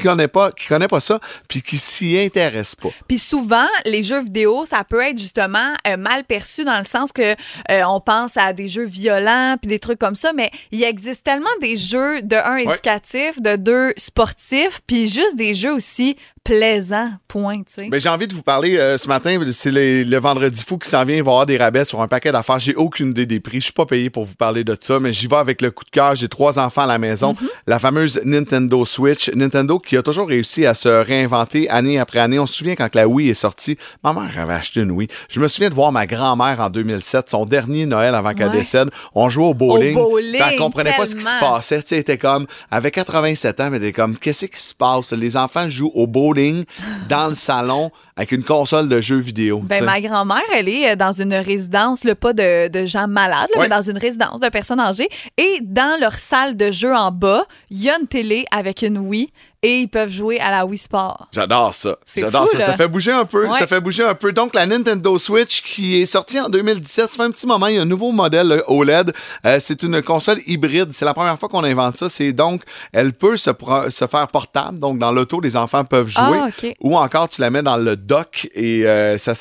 [0.02, 2.90] connaît pas, qui connaît pas ça, puis qui s'y intéresse pas.
[3.08, 7.12] Puis souvent, les jeux vidéo, ça peut être justement euh, mal perçu dans le sens
[7.12, 7.34] que
[7.72, 11.24] euh, on pense à des jeux violents puis des trucs comme ça, mais il existe
[11.24, 17.12] tellement des jeux de un éducatifs, de deux sportifs, puis juste des jeux aussi plaisants.
[17.28, 17.90] Point, tu sais.
[17.90, 19.40] Ben, j'ai envie de vous parler euh, ce matin.
[19.52, 21.16] C'est le, vendredi fou qui s'en vient.
[21.16, 22.60] Il va y avoir des rabais sur un paquet d'affaires.
[22.60, 23.60] J'ai aucune idée des prix.
[23.60, 25.84] Je suis pas payé pour vous parler de ça, mais j'y vais avec le coup
[25.84, 26.16] de cœur.
[26.16, 27.34] J'ai trois enfants à la maison.
[27.66, 29.30] La fameuse Nintendo Switch.
[29.34, 32.38] Nintendo qui a toujours réussi à se réinventer année après année.
[32.40, 35.08] On se souvient quand la Wii est sortie, ma mère avait acheté une Wii.
[35.30, 38.58] Je me souviens de voir ma grand-mère en 2007, son dernier Noël avant qu'elle Ouais.
[38.58, 38.90] décède.
[39.16, 39.98] On jouait au bowling.
[39.98, 41.56] Au bowling, elle comprenait pas ce qui se tellement.
[41.56, 41.84] passait.
[41.92, 45.14] Elle était comme, avec 87 ans, mais elle était comme, qu'est-ce qui se passe?
[45.14, 46.33] Les enfants jouent au bowling
[47.10, 49.60] dans le salon avec une console de jeux vidéo.
[49.60, 53.60] Ben, ma grand-mère, elle est euh, dans une résidence, pas de, de gens malades, là,
[53.62, 53.70] Ouais.
[53.70, 55.10] mais dans une résidence de personnes âgées.
[55.38, 58.98] Et dans leur salle de jeu en bas, il y a une télé avec une
[59.00, 59.32] Wii
[59.64, 61.28] et ils peuvent jouer à la Wii Sport.
[61.32, 61.96] J'adore ça.
[62.06, 62.58] C'est J'adore ça.
[62.58, 62.66] là.
[62.66, 63.48] Ça fait bouger un peu.
[63.48, 63.58] Ouais.
[63.58, 64.34] Ça fait bouger un peu.
[64.34, 67.68] Donc, la Nintendo Switch qui est sortie en 2017, ça fait un petit moment.
[67.68, 69.14] Il y a un nouveau modèle le OLED.
[69.46, 70.90] Euh, c'est une console hybride.
[70.92, 72.10] C'est la première fois qu'on invente ça.
[72.10, 74.80] C'est donc, elle peut se, faire portable.
[74.80, 76.40] Donc, dans l'auto, les enfants peuvent jouer.
[76.42, 76.76] Ah, OK.
[76.82, 79.34] Ou encore, tu la mets dans le dock et euh, ça,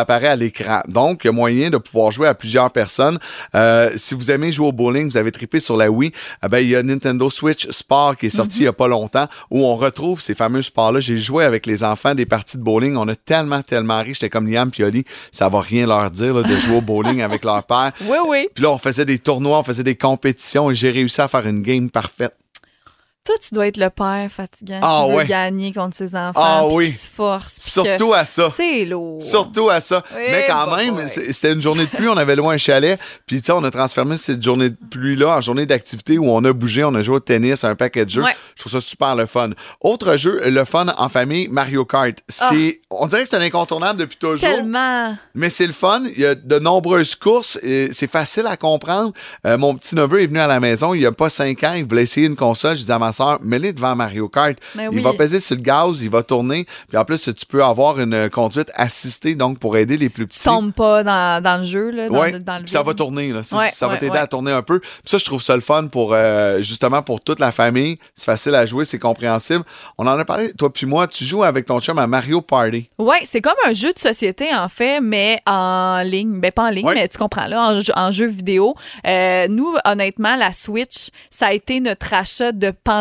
[0.00, 0.80] apparaît à l'écran.
[0.88, 3.20] Donc, il y a moyen de pouvoir jouer à plusieurs personnes.
[3.54, 6.12] Euh, si vous aimez jouer au bowling, vous avez trippé sur la Wii,
[6.44, 8.88] eh ben, il y a Nintendo Switch Sport qui est sorti il y a pas
[8.88, 11.00] longtemps où on retrouve ces fameux sports-là.
[11.00, 12.96] J'ai joué avec les enfants des parties de bowling.
[12.96, 14.14] On a tellement, tellement ri.
[14.14, 15.04] J'étais comme Liam Pioli.
[15.32, 17.92] Ça va rien leur dire là, de jouer au bowling avec leur père.
[18.08, 18.48] Oui, oui.
[18.54, 21.46] Puis là, on faisait des tournois, on faisait des compétitions et j'ai réussi à faire
[21.46, 22.34] une game parfaite.
[23.28, 25.26] Toi, tu dois être le père fatigant Ah, qui veut ouais.
[25.26, 26.32] gagner contre ses enfants.
[26.42, 26.86] Ah, oui.
[26.86, 27.58] qui se force.
[27.60, 28.50] Surtout à ça.
[28.56, 29.20] C'est lourd.
[29.20, 30.02] Surtout à ça.
[30.16, 32.98] Mais quand même, c'était une journée de pluie, on avait loin un chalet.
[33.26, 36.42] Puis, tu sais, on a transformé cette journée de pluie-là en journée d'activité où on
[36.42, 38.22] a bougé, on a joué au tennis, un paquet de jeux.
[38.22, 38.34] Ouais.
[38.56, 39.50] Je trouve ça super le fun.
[39.82, 42.14] Autre jeu, le fun en famille, Mario Kart.
[42.28, 44.40] C'est, On dirait que c'est un incontournable depuis toujours.
[44.40, 45.14] Tellement.
[45.34, 46.04] Mais c'est le fun.
[46.16, 47.58] Il y a de nombreuses courses.
[47.92, 49.12] C'est facile à comprendre.
[49.46, 51.74] Euh, mon petit neveu est venu à la maison il n'y a pas cinq ans.
[51.76, 52.72] Il voulait essayer une console.
[52.76, 54.56] Je disais à ma soeur, mets-les devant Mario Kart.
[54.74, 55.02] Ben il oui.
[55.02, 56.66] va peser sur le gaz, il va tourner.
[56.88, 60.38] Puis en plus, tu peux avoir une conduite assistée donc pour aider les plus petits.
[60.38, 62.82] Tu tombes pas dans, dans le jeu, là, dans, Ouais, le- dans le puis ça
[62.82, 63.32] va tourner.
[63.32, 63.42] Là.
[63.42, 64.80] Ça, Ouais, ça va ouais, t'aider à tourner un peu.
[64.80, 67.98] Puis ça, je trouve ça le fun pour euh, justement pour toute la famille.
[68.14, 69.64] C'est facile à jouer, c'est compréhensible.
[69.98, 72.88] On en a parlé, toi puis moi, tu joues avec ton chum à Mario Party.
[72.98, 76.40] Ouais, c'est comme un jeu de société, en fait, mais en ligne.
[76.40, 78.74] Ben, pas en ligne, mais tu comprends, là, en, jeu- en jeu vidéo.
[79.06, 82.97] Euh, nous, honnêtement, la Switch, ça a été notre achat de pandémie.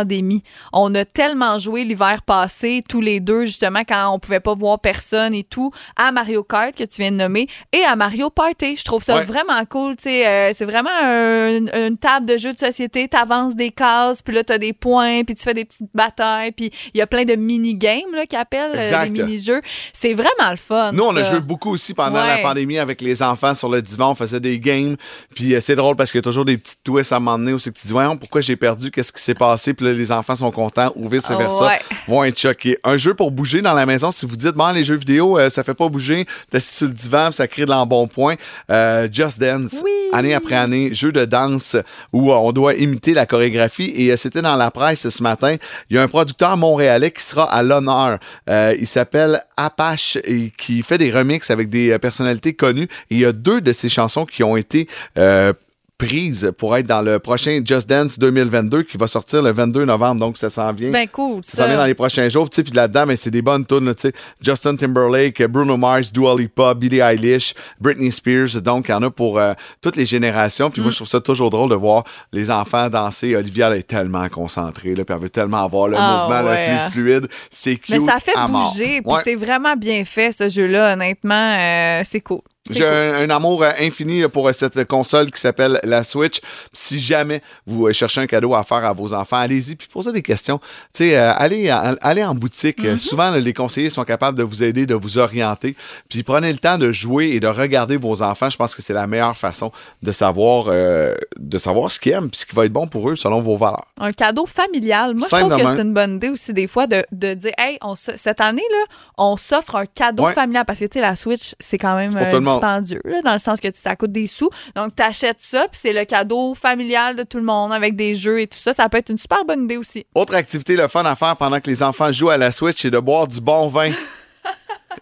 [0.73, 4.79] On a tellement joué l'hiver passé, tous les deux, justement, quand on pouvait pas voir
[4.79, 8.75] personne et tout, à Mario Kart, que tu viens de nommer, et à Mario Party.
[8.77, 9.23] Je trouve ça Ouais.
[9.23, 13.07] vraiment cool, tu euh, c'est vraiment un- une table de jeu de société.
[13.07, 16.71] T'avances des cases, puis là, t'as des points, puis tu fais des petites batailles, puis
[16.93, 19.62] il y a plein de mini-games, qu'ils appellent, euh, des mini-jeux.
[19.93, 20.91] C'est vraiment le fun.
[20.91, 22.38] Nous, on a joué beaucoup aussi pendant Ouais.
[22.38, 24.12] la pandémie avec les enfants sur le divan.
[24.12, 24.95] On faisait des games.
[25.36, 27.38] Puis euh, c'est drôle parce qu'il y a toujours des petites twists à un moment
[27.38, 28.91] donné où c'est que tu dis, voyons, pourquoi j'ai perdu?
[28.91, 29.73] Qu'est-ce qui s'est passé?
[29.73, 31.65] Puis là, les enfants sont contents ou vice-versa.
[31.65, 31.80] Ouais.
[32.08, 32.78] Vont être choqués.
[32.84, 34.12] Un jeu pour bouger dans la maison.
[34.12, 36.26] Si vous dites, bon, les jeux vidéo, euh, ça fait pas bouger.
[36.50, 38.36] T'es assis sur le divan, ça crée de l'embonpoint.
[38.69, 39.82] Euh, Just Dance.
[39.84, 39.91] Oui.
[40.13, 41.76] Année après année, jeu de danse
[42.13, 43.91] où euh, on doit imiter la chorégraphie.
[43.95, 45.56] Et euh, c'était dans la presse ce matin.
[45.89, 48.19] Il y a un producteur montréalais qui sera à l'honneur.
[48.50, 52.88] Euh, il s'appelle Apache et qui fait des remixes avec des personnalités connues.
[53.10, 55.54] Et il y a deux de ses chansons qui ont été euh,
[55.97, 60.19] prises pour être dans le prochain Just Dance 2022 qui va sortir le 22 novembre.
[60.19, 60.88] Donc, ça s'en vient.
[60.88, 62.49] C'est bien cool, Ça s'en vient dans les prochains jours.
[62.49, 63.86] Tu sais, Puis là-dedans, mais c'est des bonnes tunes.
[63.86, 64.13] là, tu sais.
[64.41, 68.62] Justin Timberlake, Bruno Mars, Dua Lipa, Billie Eilish, Britney Spears.
[68.62, 70.69] Donc, il y en a pour euh, toutes les générations.
[70.69, 73.36] Puis moi, je trouve ça toujours drôle de voir les enfants danser.
[73.36, 74.93] Olivia, elle est tellement concentrée.
[74.95, 76.89] Là, puis elle veut tellement avoir le Ah, mouvement ouais, le hein.
[76.91, 77.27] plus fluide.
[77.49, 81.57] C'est cute Mais ça fait bouger, puis c'est vraiment bien fait, ce jeu-là, honnêtement.
[81.60, 82.41] euh, c'est cool.
[82.69, 82.88] J'ai cool.
[82.88, 86.39] un, un amour euh, infini pour euh, cette console qui s'appelle la Switch.
[86.73, 90.12] Si jamais vous euh, cherchez un cadeau à faire à vos enfants, allez-y puis posez
[90.12, 90.60] des questions.
[90.93, 92.84] Tu sais, allez, allez en boutique.
[92.84, 92.97] Mm-hmm.
[92.97, 95.75] Souvent, les conseillers sont capables de vous aider, de vous orienter.
[96.10, 98.49] Puis prenez le temps de jouer et de regarder vos enfants.
[98.49, 99.71] Je pense que c'est la meilleure façon
[100.03, 103.10] de savoir, euh, de savoir ce qu'ils aiment puis ce qui va être bon pour
[103.10, 103.86] eux selon vos valeurs.
[103.99, 105.15] Un cadeau familial.
[105.15, 107.77] Moi, je trouve que c'est une bonne idée aussi, des fois, de, de dire, hey,
[107.82, 108.86] on cette année, là,
[109.17, 110.34] on s'offre un cadeau Ouais.
[110.34, 110.65] familial.
[110.65, 112.57] Parce que, tu sais, la Switch, c'est quand même C'est pour tout le monde.
[112.60, 114.50] Dispendieux, là, dans le sens que ça coûte des sous.
[114.76, 118.15] Donc, tu achètes ça, puis c'est le cadeau familial de tout le monde avec des
[118.15, 118.74] jeux et tout ça.
[118.74, 120.06] Ça peut être une super bonne idée aussi.
[120.15, 122.91] Autre activité, le fun à faire pendant que les enfants jouent à la Switch, c'est
[122.91, 123.91] de boire du bon vin.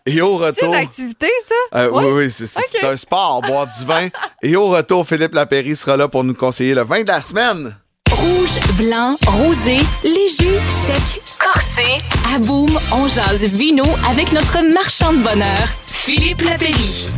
[0.06, 0.74] Et au C'est retour.
[0.76, 1.80] une activité, ça?
[1.80, 1.89] Euh.
[1.91, 4.10] Oui, oui, c'est c'est- c'est un sport, boire du vin.
[4.44, 7.76] Et au retour, Philippe Lapéry sera là pour nous conseiller le vin de la semaine.
[8.12, 12.02] Rouge, blanc, rosé, léger, sec, corsé.
[12.34, 17.10] À Boom, on jase vino avec notre marchand de bonheur, Philippe Lapéry.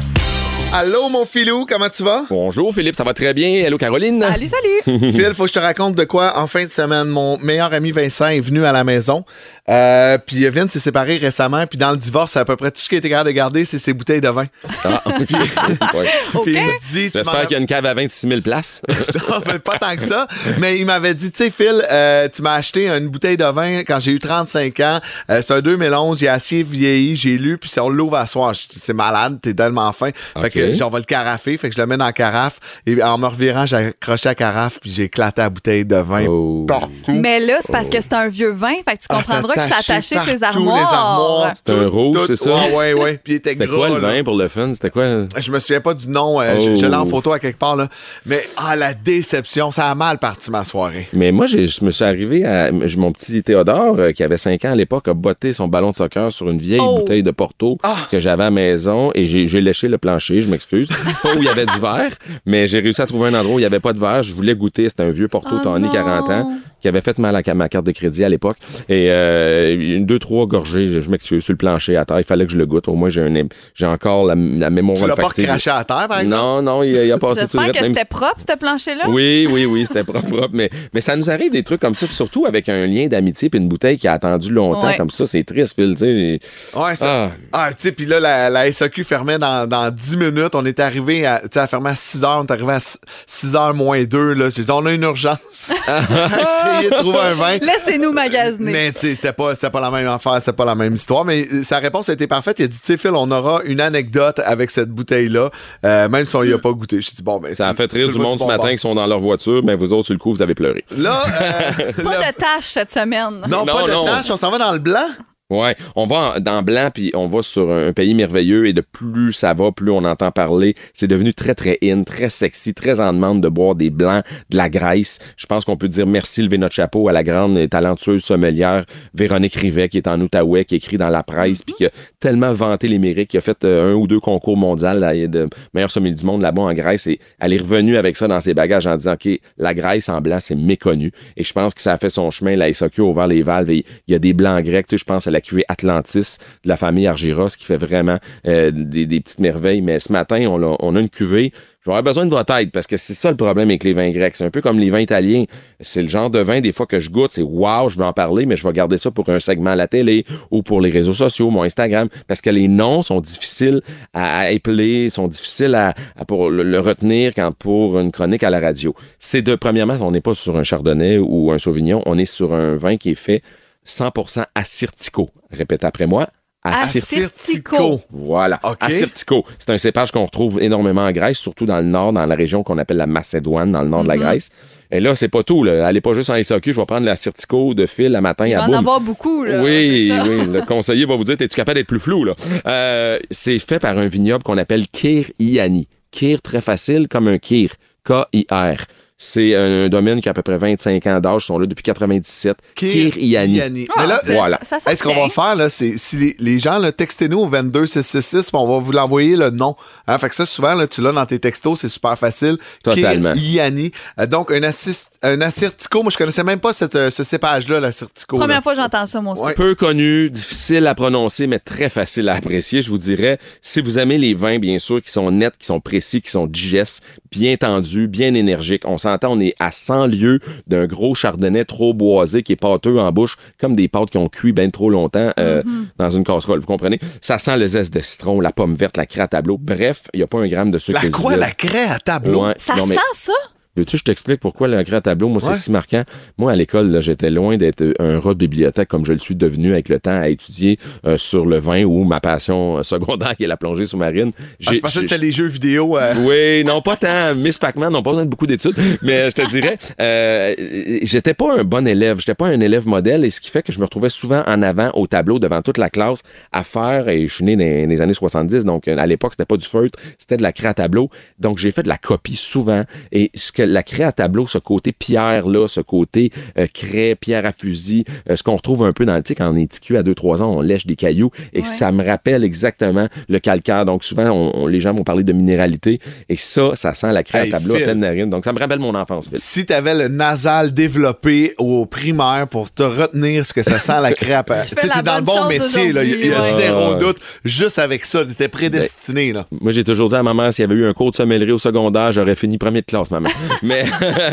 [0.73, 2.25] Allô, mon filou, comment tu vas?
[2.30, 3.47] Bonjour Philippe, ça va très bien.
[3.65, 4.21] Hello Caroline?
[4.21, 5.12] Salut, salut!
[5.13, 6.38] Phil, faut que je te raconte de quoi.
[6.38, 9.23] En fin de semaine, mon meilleur ami Vincent est venu à la maison.
[9.69, 11.65] Euh, puis Vince s'est séparé récemment.
[11.67, 13.65] Puis dans le divorce, c'est à peu près tout ce qu'il était capable de garder,
[13.65, 14.45] c'est ses bouteilles de vin.
[14.84, 16.10] Ah, puis- ouais.
[16.45, 18.82] Il me dit, J'espère qu'il y a une cave à 26 000 places.
[19.30, 20.27] Non, mais pas tant que ça.
[20.60, 23.80] Mais il m'avait dit, tu sais, Phil, euh, tu m'as acheté une bouteille de vin
[23.84, 24.99] quand j'ai eu 35 ans.
[25.30, 28.53] Euh, c'est un 2011, il a assez vieilli, j'ai lu, puis on l'ouvre à soir.
[28.53, 30.12] Je dis, c'est malade, t'es tellement fin.
[30.39, 32.60] Fait Que j'en vais le carafer, fait que je le mets dans la carafe.
[32.86, 36.26] Et en me revirant, j'ai accroché la carafe, puis j'ai éclaté la bouteille de vin
[36.28, 36.65] Oh.
[36.67, 36.89] partout.
[37.13, 39.62] Mais là, c'est parce que c'est un vieux vin, fait que tu Ah, comprendras que
[39.62, 40.78] ça attachait ses armoires.
[40.78, 41.54] les armoires.
[41.65, 42.26] C'est un rouge, tout.
[42.28, 42.50] c'est ça?
[42.56, 43.20] Ouais, ouais, ouais.
[43.24, 43.76] Puis il était C'était gras.
[43.78, 44.72] quoi le vin pour le fun?
[44.74, 45.06] C'était quoi?
[45.38, 47.10] Je me souviens pas du nom, euh, je, je l'ai en Oh.
[47.10, 47.88] photo à quelque part, là.
[48.26, 51.08] Mais, ah, la déception, ça a mal parti ma soirée.
[51.13, 52.70] Mais moi, je me suis arrivé à.
[52.86, 55.91] j'ai Mon petit Théodore, euh, qui avait 5 ans à l'époque, a botté son ballon
[55.91, 56.98] de soccer sur une vieille Oh.
[57.00, 57.96] bouteille de Porto Ah.
[58.12, 60.88] que j'avais à la maison et j'ai j'ai léché le plancher, je m'excuse.
[61.21, 62.13] Pas où il y avait du verre,
[62.45, 64.23] mais j'ai réussi à trouver un endroit où il n'y avait pas de verre.
[64.23, 64.89] Je voulais goûter.
[64.89, 65.91] C'était un vieux Porto Oh Tony, non.
[65.91, 66.51] 40 ans.
[66.81, 68.57] Qui avait fait mal à ma carte de crédit à l'époque.
[68.89, 72.19] Et euh, une, deux, trois gorgées, je, je m'excuse, sur le plancher à terre.
[72.19, 72.87] Il fallait que je le goûte.
[72.87, 73.33] Au moins, j'ai un,
[73.73, 76.41] j'ai encore la, la mémoire Tu l'as pas recraché à terre, par exemple?
[76.41, 79.05] Non, non, il, a- il a passé tout J'espère que même c'était propre, ce plancher-là?
[79.09, 80.49] oui, oui, oui, c'était propre, propre.
[80.53, 83.59] Mais, mais ça nous arrive des trucs comme ça, surtout avec un lien d'amitié puis
[83.59, 84.97] une bouteille qui a attendu longtemps Ouais.
[84.97, 85.25] comme ça.
[85.25, 85.95] C'est triste, Phil.
[85.97, 86.39] tu sais.
[86.80, 87.32] Ouais, ça.
[87.51, 90.53] Ah, tu sais, puis là, la, la SAQ fermait dans, dans 10 minutes.
[90.53, 92.39] On était arrivé à, tu sais, à fermer à 6 heures.
[92.41, 92.80] On est arrivé à
[93.25, 94.34] 6 heures moins 2.
[94.34, 94.49] Là.
[94.55, 95.73] J'ai dit, on a une urgence.
[96.74, 97.57] Essayer de trouver un vin.
[97.57, 98.72] Laissez-nous magasiner.
[98.72, 101.26] Mais tu sais, c'était pas, pas la même affaire, c'était pas la même histoire.
[101.26, 102.59] Mais euh, sa réponse a été parfaite.
[102.59, 105.49] Il a dit, tu sais, Phil, on aura une anecdote avec cette bouteille-là,
[105.86, 107.01] euh, même si on y a pas goûté.
[107.01, 107.53] Je dit, bon, ben.
[107.55, 108.72] Ça a fait rire du monde ce bon matin bord?
[108.72, 110.84] qui sont dans leur voiture, mais vous autres, sur le coup, vous avez pleuré.
[110.97, 113.41] Là, euh, Pas de tâches cette semaine.
[113.47, 115.07] non, Non, pas de tâche, on s'en va dans le blanc?
[115.50, 118.74] Ouais, on va en- dans blanc puis on va sur un, un pays merveilleux et
[118.74, 120.76] de plus ça va, plus on entend parler.
[120.93, 124.58] C'est devenu très très in, très sexy, très en demande de boire des blancs, de
[124.58, 125.20] la graisse.
[125.38, 128.84] Je pense qu'on peut dire merci, lever notre chapeau à la grande et talentueuse sommelière
[129.14, 132.52] Véronique Rivet qui est en Outaouais, qui écrit dans la presse puis qui a tellement
[132.52, 135.91] vanté les mérites, qui a fait euh, un ou deux concours mondiaux là, de meilleur
[135.91, 138.86] sommelier du monde là-bas en Grèce et elle est revenue avec ça dans ses bagages
[138.86, 141.98] en disant OK, la Grèce en blanc c'est méconnu et je pense que ça a
[141.98, 142.58] fait son chemin.
[142.58, 144.88] La SAQ a ouvert les valves et il y a des blancs grecs.
[144.88, 148.17] Tu sais, je pense à la cuvée Atlantis de la famille Argyros qui fait vraiment
[148.47, 149.81] euh, des, petites merveilles.
[149.81, 151.53] Mais ce matin, on a, a une cuvée.
[151.85, 154.35] J'aurais besoin de votre aide parce que c'est ça le problème avec les vins grecs.
[154.35, 155.45] C'est un peu comme les vins italiens.
[155.79, 158.13] C'est le genre de vin, des fois, que je goûte, c'est wow, je veux en
[158.13, 160.89] parler, mais je vais garder ça pour un segment à la télé ou pour les
[160.89, 163.81] réseaux sociaux, mon Instagram, parce que les noms sont difficiles
[164.13, 165.93] à, épeler, sont difficiles à,
[166.27, 168.93] pour le, le retenir quand pour une chronique à la radio.
[169.19, 172.53] C'est de, premièrement, on n'est pas sur un chardonnay ou un sauvignon, on est sur
[172.55, 173.43] un vin qui est fait
[173.88, 175.29] 100% assyrtico.
[175.51, 176.27] Répète après moi.
[176.63, 178.01] Assyrtico.
[178.11, 178.59] Voilà.
[178.63, 178.77] OK.
[178.81, 179.45] Assyrtico.
[179.57, 182.63] C'est un cépage qu'on retrouve énormément en Grèce, surtout dans le nord, dans la région
[182.63, 184.49] qu'on appelle la Macédoine, dans le nord de la Grèce.
[184.91, 185.63] Et là, c'est pas tout.
[185.63, 185.85] Là.
[185.88, 188.59] Allez pas juste en SAQ, je vais prendre l'assyrtico de fil à matin Il à
[188.59, 188.75] va en boum.
[188.75, 189.61] avoir beaucoup, là.
[189.61, 190.45] Oui, oui.
[190.51, 192.33] Le conseiller va vous dire, es-tu capable d'être plus flou, là?
[192.65, 195.88] Euh, c'est fait par un vignoble qu'on appelle Kir Iani.
[196.11, 197.71] Kir, très facile, comme un Kir.
[198.05, 198.77] K-I-R.
[199.20, 201.82] C'est un domaine qui a à peu près 25 ans d'âge, ils sont là depuis
[201.82, 202.55] 97.
[202.76, 203.59] Kir Iani.
[203.95, 204.59] Ah, Mais là, ça- voilà.
[204.61, 207.39] ça, ça Hey, ce qu'on va faire, là, c'est si les, les gens, là, textez-nous
[207.39, 209.76] au 22666, puis on va vous l'envoyer le nom.
[210.07, 212.57] Hein, fait que ça, souvent, là, tu l'as dans tes textos, c'est super facile.
[212.84, 213.32] Totalement.
[213.34, 213.91] Kir Iani.
[214.20, 217.80] Euh, donc, un, assist, un assyrtico, moi, je connaissais même pas cette, euh, ce cépage-là,
[217.80, 218.38] l'assyrtico.
[218.38, 218.61] Première là.
[218.61, 219.41] fois que j'entends ça, moi aussi.
[219.41, 219.55] Ouais.
[219.55, 223.39] Peu connu, difficile à prononcer, mais très facile à apprécier, je vous dirais.
[223.63, 226.45] Si vous aimez les vins, bien sûr, qui sont nets, qui sont précis, qui sont
[226.45, 227.01] digestes,
[227.32, 231.93] bien tendus, bien énergiques, on s'entend, on est à 100 lieues d'un gros chardonnay trop
[231.93, 235.32] boisé qui est pâteux en bouche, comme des pâtes qui ont cuit bien trop longtemps
[235.39, 235.64] euh,
[235.97, 236.99] dans une casserole, vous comprenez?
[237.22, 239.58] Ça sent le zeste de citron, la pomme verte, la craie à tableau.
[239.58, 240.99] Bref, il n'y a pas un gramme de sucre.
[241.03, 242.45] La quoi, la craie à tableau?
[242.47, 242.53] Ouais.
[242.58, 243.34] Ça Non, mais- sent ça?
[243.78, 245.53] Veux-tu que je t'explique pourquoi le grand tableau, moi, Ouais.
[245.53, 246.03] c'est si marquant?
[246.38, 249.71] Moi, à l'école, j'étais loin d'être un rat de bibliothèque comme je le suis devenu
[249.73, 253.43] avec le temps à étudier euh, sur le vin ou ma passion euh, secondaire qui
[253.43, 254.32] est la plongée sous-marine.
[254.65, 255.97] Ah, je pensais que c'était les jeux vidéo.
[255.97, 257.36] euh, oui, non, pas tant.
[257.36, 260.55] Miss Pac-Man n'ont pas besoin de beaucoup d'études, mais je te dirais, euh,
[261.03, 263.71] j'étais pas un bon élève, j'étais pas un élève modèle, et ce qui fait que
[263.71, 266.21] je me retrouvais souvent en avant au tableau devant toute la classe
[266.51, 269.45] à faire, et je suis né dans les années 70, donc euh, à l'époque, c'était
[269.45, 271.09] pas du feutre, c'était de la craie à tableau.
[271.39, 274.57] Donc, j'ai fait de la copie souvent, et ce que la craie à tableau, ce
[274.57, 279.05] côté pierre-là, ce côté euh, craie, pierre à fusil, euh, ce qu'on retrouve un peu
[279.05, 281.32] dans le, tu sais, quand on est TQ à 2-3 ans, on lèche des cailloux,
[281.53, 281.68] et Ouais.
[281.68, 283.86] ça me rappelle exactement le calcaire.
[283.86, 285.99] Donc, souvent, on- on- les gens vont parler de minéralité,
[286.30, 288.30] et ça, ça sent la craie Hey, à tableau à pleine narine.
[288.30, 289.38] Donc, ça me rappelle mon enfance, Phil.
[289.39, 294.13] Si t'avais le nasal développé au primaire pour te retenir ce que ça sent la
[294.13, 294.43] craie à
[294.78, 296.03] Tu la t'es dans le bon métier, là.
[296.03, 297.18] Il y a- zéro doute.
[297.45, 299.45] Juste avec ça, t'étais prédestiné, là.
[299.61, 301.51] Moi, j'ai toujours dit à ma mère, s'il y avait eu un cours de sommellerie
[301.51, 303.30] au secondaire, j'aurais fini premier de classe, maman.
[303.64, 303.86] Mais,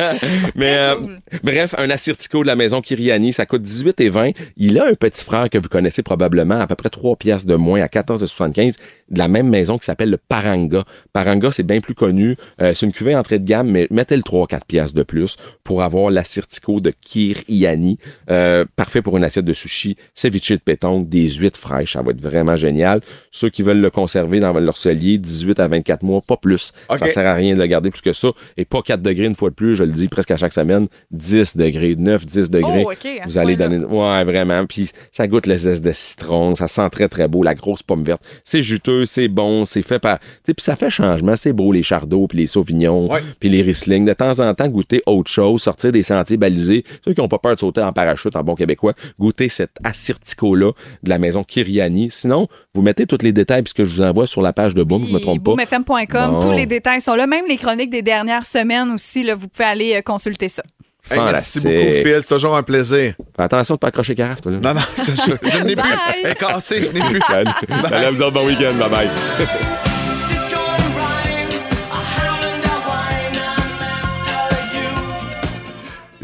[0.54, 0.94] mais euh,
[1.42, 4.30] bref, un assyrtico de la maison Kiriani, ça coûte 18 et 20.
[4.56, 7.56] Il a un petit frère que vous connaissez probablement, à peu près 3 piastres de
[7.56, 8.74] moins, à 14,75,
[9.10, 10.84] de la même maison qui s'appelle le Paranga.
[11.12, 12.36] Paranga, c'est bien plus connu.
[12.60, 15.82] Euh, c'est une cuvée entrée de gamme, mais mettez le 3-4 piastres de plus pour
[15.82, 17.98] avoir l'assyrtico de Kiriani.
[18.30, 22.10] Euh, parfait pour une assiette de sushi, ceviche de pétanque, des huîtres fraîches, ça va
[22.10, 23.00] être vraiment génial.
[23.30, 26.72] Ceux qui veulent le conserver dans leur cellier, 18 à 24 mois, pas plus.
[26.88, 26.98] OK.
[26.98, 28.28] Ça sert à rien de le garder plus que ça.
[28.56, 30.88] Et pas 4 degrés une fois de plus, je le dis presque à chaque semaine,
[31.10, 32.84] 10 degrés, 9, 10 degrés.
[32.86, 32.92] Oh,
[33.26, 33.78] Vous allez donner.
[33.78, 34.66] Ouais, vraiment.
[34.66, 38.04] Puis ça goûte le zeste de citron, ça sent très, très beau, la grosse pomme
[38.04, 38.22] verte.
[38.44, 40.18] C'est juteux, c'est bon, c'est fait par.
[40.44, 43.08] Puis ça fait changement, c'est beau, les chardons, puis les sauvignons,
[43.40, 44.04] puis les Riesling.
[44.04, 46.84] De temps en temps, goûter autre chose, sortir des sentiers balisés.
[47.04, 50.72] Ceux qui n'ont pas peur de sauter en parachute en bon québécois, goûter cet assyrtico-là
[51.02, 52.08] de la maison Kiriani.
[52.10, 55.04] Sinon, vous mettez tous les détails, puisque je vous envoie sur la page de Boom,
[55.06, 55.52] je ne me trompe pas.
[55.54, 56.38] boomfm.com, Bon.
[56.40, 57.26] tous les détails sont là.
[57.26, 60.62] Même les chroniques des dernières semaines aussi, là, vous pouvez aller euh, consulter ça.
[61.10, 62.18] Hey, merci beaucoup, Phil.
[62.20, 63.14] C'est toujours un plaisir.
[63.36, 64.52] Fais attention de pas accrocher carafe, toi.
[64.52, 64.58] Là.
[64.58, 65.38] Non, non, je jure.
[65.42, 65.90] Je n'ai plus.
[66.24, 67.20] Elle est cassée, je n'ai plus.
[67.28, 67.50] Salut.
[67.88, 68.74] Salut bon week-end.
[68.90, 69.08] Bye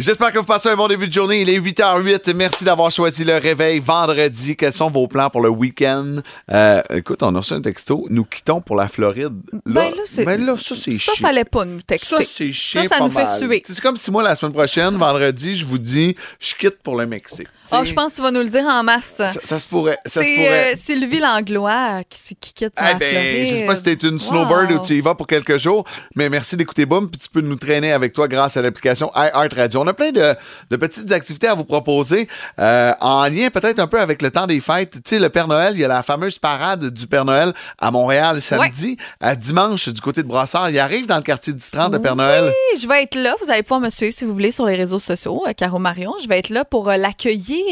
[0.01, 1.43] J'espère que vous passez un bon début de journée.
[1.43, 2.33] Il est 8h08.
[2.33, 4.57] Merci d'avoir choisi le réveil vendredi.
[4.57, 6.21] Quels sont vos plans pour le week-end?
[6.51, 8.07] Euh, écoute, on a reçu un texto.
[8.09, 9.35] Nous quittons pour la Floride.
[9.67, 11.27] Ben là, c'est- ben là, ça, c'est Ça, chiant.
[11.27, 12.17] fallait pas nous texter.
[12.17, 12.83] Ça, c'est chiant.
[12.85, 13.63] Ça, ça pas nous fait suer.
[13.67, 17.05] C'est comme si moi, la semaine prochaine, vendredi, je vous dis, je quitte pour le
[17.07, 17.49] Mexique.
[17.67, 19.15] Sais, je pense que tu vas nous le dire en masse.
[19.17, 19.97] ça, ça se pourrait.
[20.05, 20.73] Ça se C'est pourrait.
[20.73, 23.47] euh, Sylvie Langlois qui, qui quitte Eh la ben, Floride.
[23.47, 24.19] je sais pas si t'es une Wow.
[24.19, 25.85] snowbird ou tu y vas pour quelques jours,
[26.17, 29.53] mais merci d'écouter Boom, puis tu peux nous traîner avec toi grâce à l'application iHeart
[29.55, 29.83] Radio.
[29.83, 30.35] On a plein de,
[30.71, 32.27] de petites activités à vous proposer,
[32.59, 34.95] euh, en lien peut-être un peu avec le temps des fêtes.
[34.95, 37.91] Tu sais, le Père Noël, il y a la fameuse parade du Père Noël à
[37.93, 40.71] Montréal samedi, à dimanche du côté de Brassard.
[40.71, 42.47] Il arrive dans le quartier du 30 de Père Noël.
[42.47, 43.35] Oui, je vais être là.
[43.45, 46.15] Vous allez pouvoir me suivre si vous voulez sur les réseaux sociaux, euh, Caro Marion.
[46.21, 46.97] Je vais être là pour euh,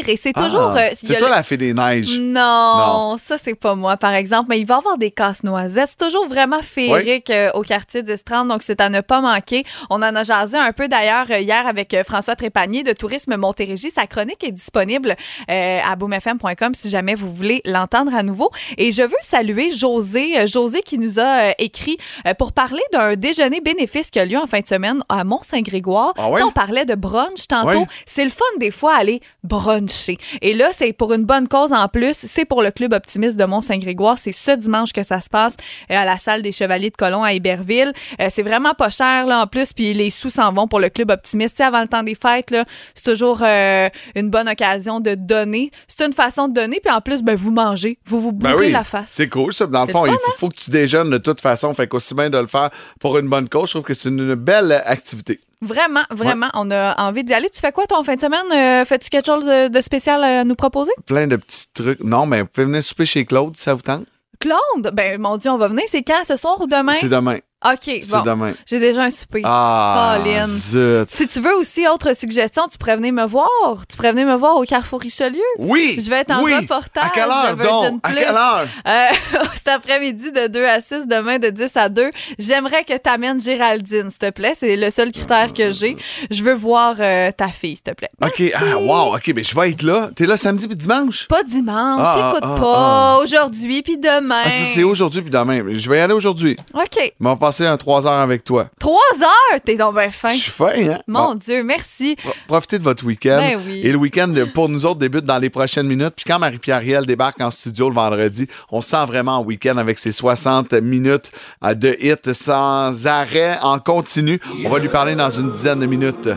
[0.07, 0.73] Et c'est toujours.
[0.75, 2.17] Ah, euh, c'est a toi le- la fée des neiges.
[2.19, 5.89] Non, ça c'est pas moi par exemple, mais il va y avoir des casse-noisettes.
[5.97, 9.63] C'est toujours vraiment féerique euh, au quartier d'Estrande, donc c'est à ne pas manquer.
[9.89, 13.35] On en a jasé un peu d'ailleurs euh, hier avec euh, François Trépanier de Tourisme
[13.37, 13.91] Montérégie.
[13.91, 15.15] Sa chronique est disponible
[15.49, 18.49] euh, à boomfm.com si jamais vous voulez l'entendre à nouveau.
[18.77, 22.81] Et je veux saluer José, euh, José qui nous a euh, écrit euh, pour parler
[22.93, 26.13] d'un déjeuner bénéfice qui a lieu en fin de semaine à Mont-Saint-Grégoire.
[26.17, 26.41] Ah ouais?
[26.43, 27.79] On parlait de brunch tantôt.
[27.79, 27.87] Ouais.
[28.05, 29.21] C'est le fun des fois aller
[29.69, 30.17] bruncher.
[30.41, 32.15] Et là, c'est pour une bonne cause en plus.
[32.15, 34.17] C'est pour le Club Optimiste de Mont-Saint-Grégoire.
[34.17, 35.55] C'est ce dimanche que ça se passe
[35.91, 37.93] euh, à la salle des Chevaliers de Colomb à Héberville.
[38.19, 39.73] Euh, c'est vraiment pas cher là en plus.
[39.73, 41.61] Puis les sous s'en vont pour le Club Optimiste.
[41.61, 42.65] Avant le temps des fêtes, là,
[42.95, 45.71] c'est toujours euh, une bonne occasion de donner.
[45.87, 46.79] C'est une façon de donner.
[46.83, 47.99] Puis en plus, ben, vous mangez.
[48.05, 49.09] Vous vous Ben bourrez oui, la face.
[49.09, 49.67] C'est cool, ça.
[49.67, 51.73] Dans le fond, le il fun, faut, faut que tu déjeunes de toute façon.
[51.73, 53.67] Fait qu'aussi bien de le faire pour une bonne cause.
[53.67, 55.41] Je trouve que c'est une belle activité.
[55.61, 57.49] Vraiment, vraiment, on a envie d'y aller.
[57.49, 58.45] Tu fais quoi ton fin de semaine?
[58.53, 60.91] Euh, Fais-tu quelque chose de, de spécial à nous proposer?
[61.05, 62.01] Plein de petits trucs.
[62.03, 64.05] Non, mais vous pouvez venir souper chez Claude si ça vous tente.
[64.39, 65.83] Claude, ben mon Dieu, on va venir.
[65.87, 66.23] C'est quand?
[66.23, 66.93] Ce soir ou demain?
[66.93, 67.39] C'est demain.
[67.65, 68.21] OK, bon.
[68.21, 68.53] demain.
[68.65, 69.41] J'ai déjà un souper.
[69.43, 71.09] Ah, zut.
[71.09, 73.49] Si tu veux aussi autre suggestion, tu pourrais venir me voir.
[73.89, 75.41] Tu pourrais venir me voir au Carrefour Richelieu.
[75.57, 75.99] Oui!
[76.01, 76.55] Je vais être en oui.
[76.55, 77.03] reportage.
[77.03, 77.99] À quelle heure, donc?
[78.03, 78.67] À quelle heure?
[78.87, 79.07] Euh,
[79.55, 82.11] cet après-midi de 2 à 6, demain de 10 à 2.
[82.37, 84.53] J'aimerais que tu amènes Géraldine, s'il te plaît.
[84.57, 85.97] C'est le seul critère que j'ai.
[86.31, 88.09] Je veux voir euh, ta fille, s'il te plaît.
[88.23, 90.11] OK, ah, wow, OK, mais je vais être là.
[90.15, 91.27] T'es là samedi puis dimanche?
[91.27, 93.19] Pas dimanche, Ah, t'écoutes ah, pas.
[93.21, 94.43] Aujourd'hui puis demain.
[94.45, 95.61] Ah, c'est aujourd'hui puis demain.
[95.73, 96.55] Je vais y aller aujourd'hui.
[96.73, 97.13] OK.
[97.49, 98.69] Passer un 3 heures avec toi.
[98.79, 100.31] Trois heures, t'es donc bien fin.
[100.31, 100.99] Je suis fin, hein?
[101.07, 102.15] Mon Bon, Dieu, merci.
[102.15, 103.39] pro- profitez de votre week-end.
[103.39, 103.81] Ben oui.
[103.83, 106.13] Et le week-end, pour nous autres, débute dans les prochaines minutes.
[106.15, 109.77] Puis quand Marie-Pierre Riel débarque en studio le vendredi, on se sent vraiment en week-end
[109.77, 111.31] avec ses 60 minutes
[111.63, 114.39] euh, de hits sans arrêt, en continu.
[114.63, 116.29] On va lui parler dans une dizaine de minutes.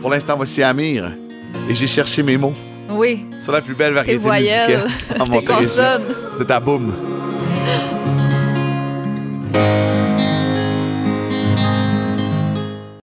[0.00, 1.12] Pour l'instant, voici Amir.
[1.68, 2.54] Et j'ai cherché mes mots
[2.90, 5.70] Oui, sur la plus belle variété musicale en Montérégie.
[6.36, 6.94] C'est à boum.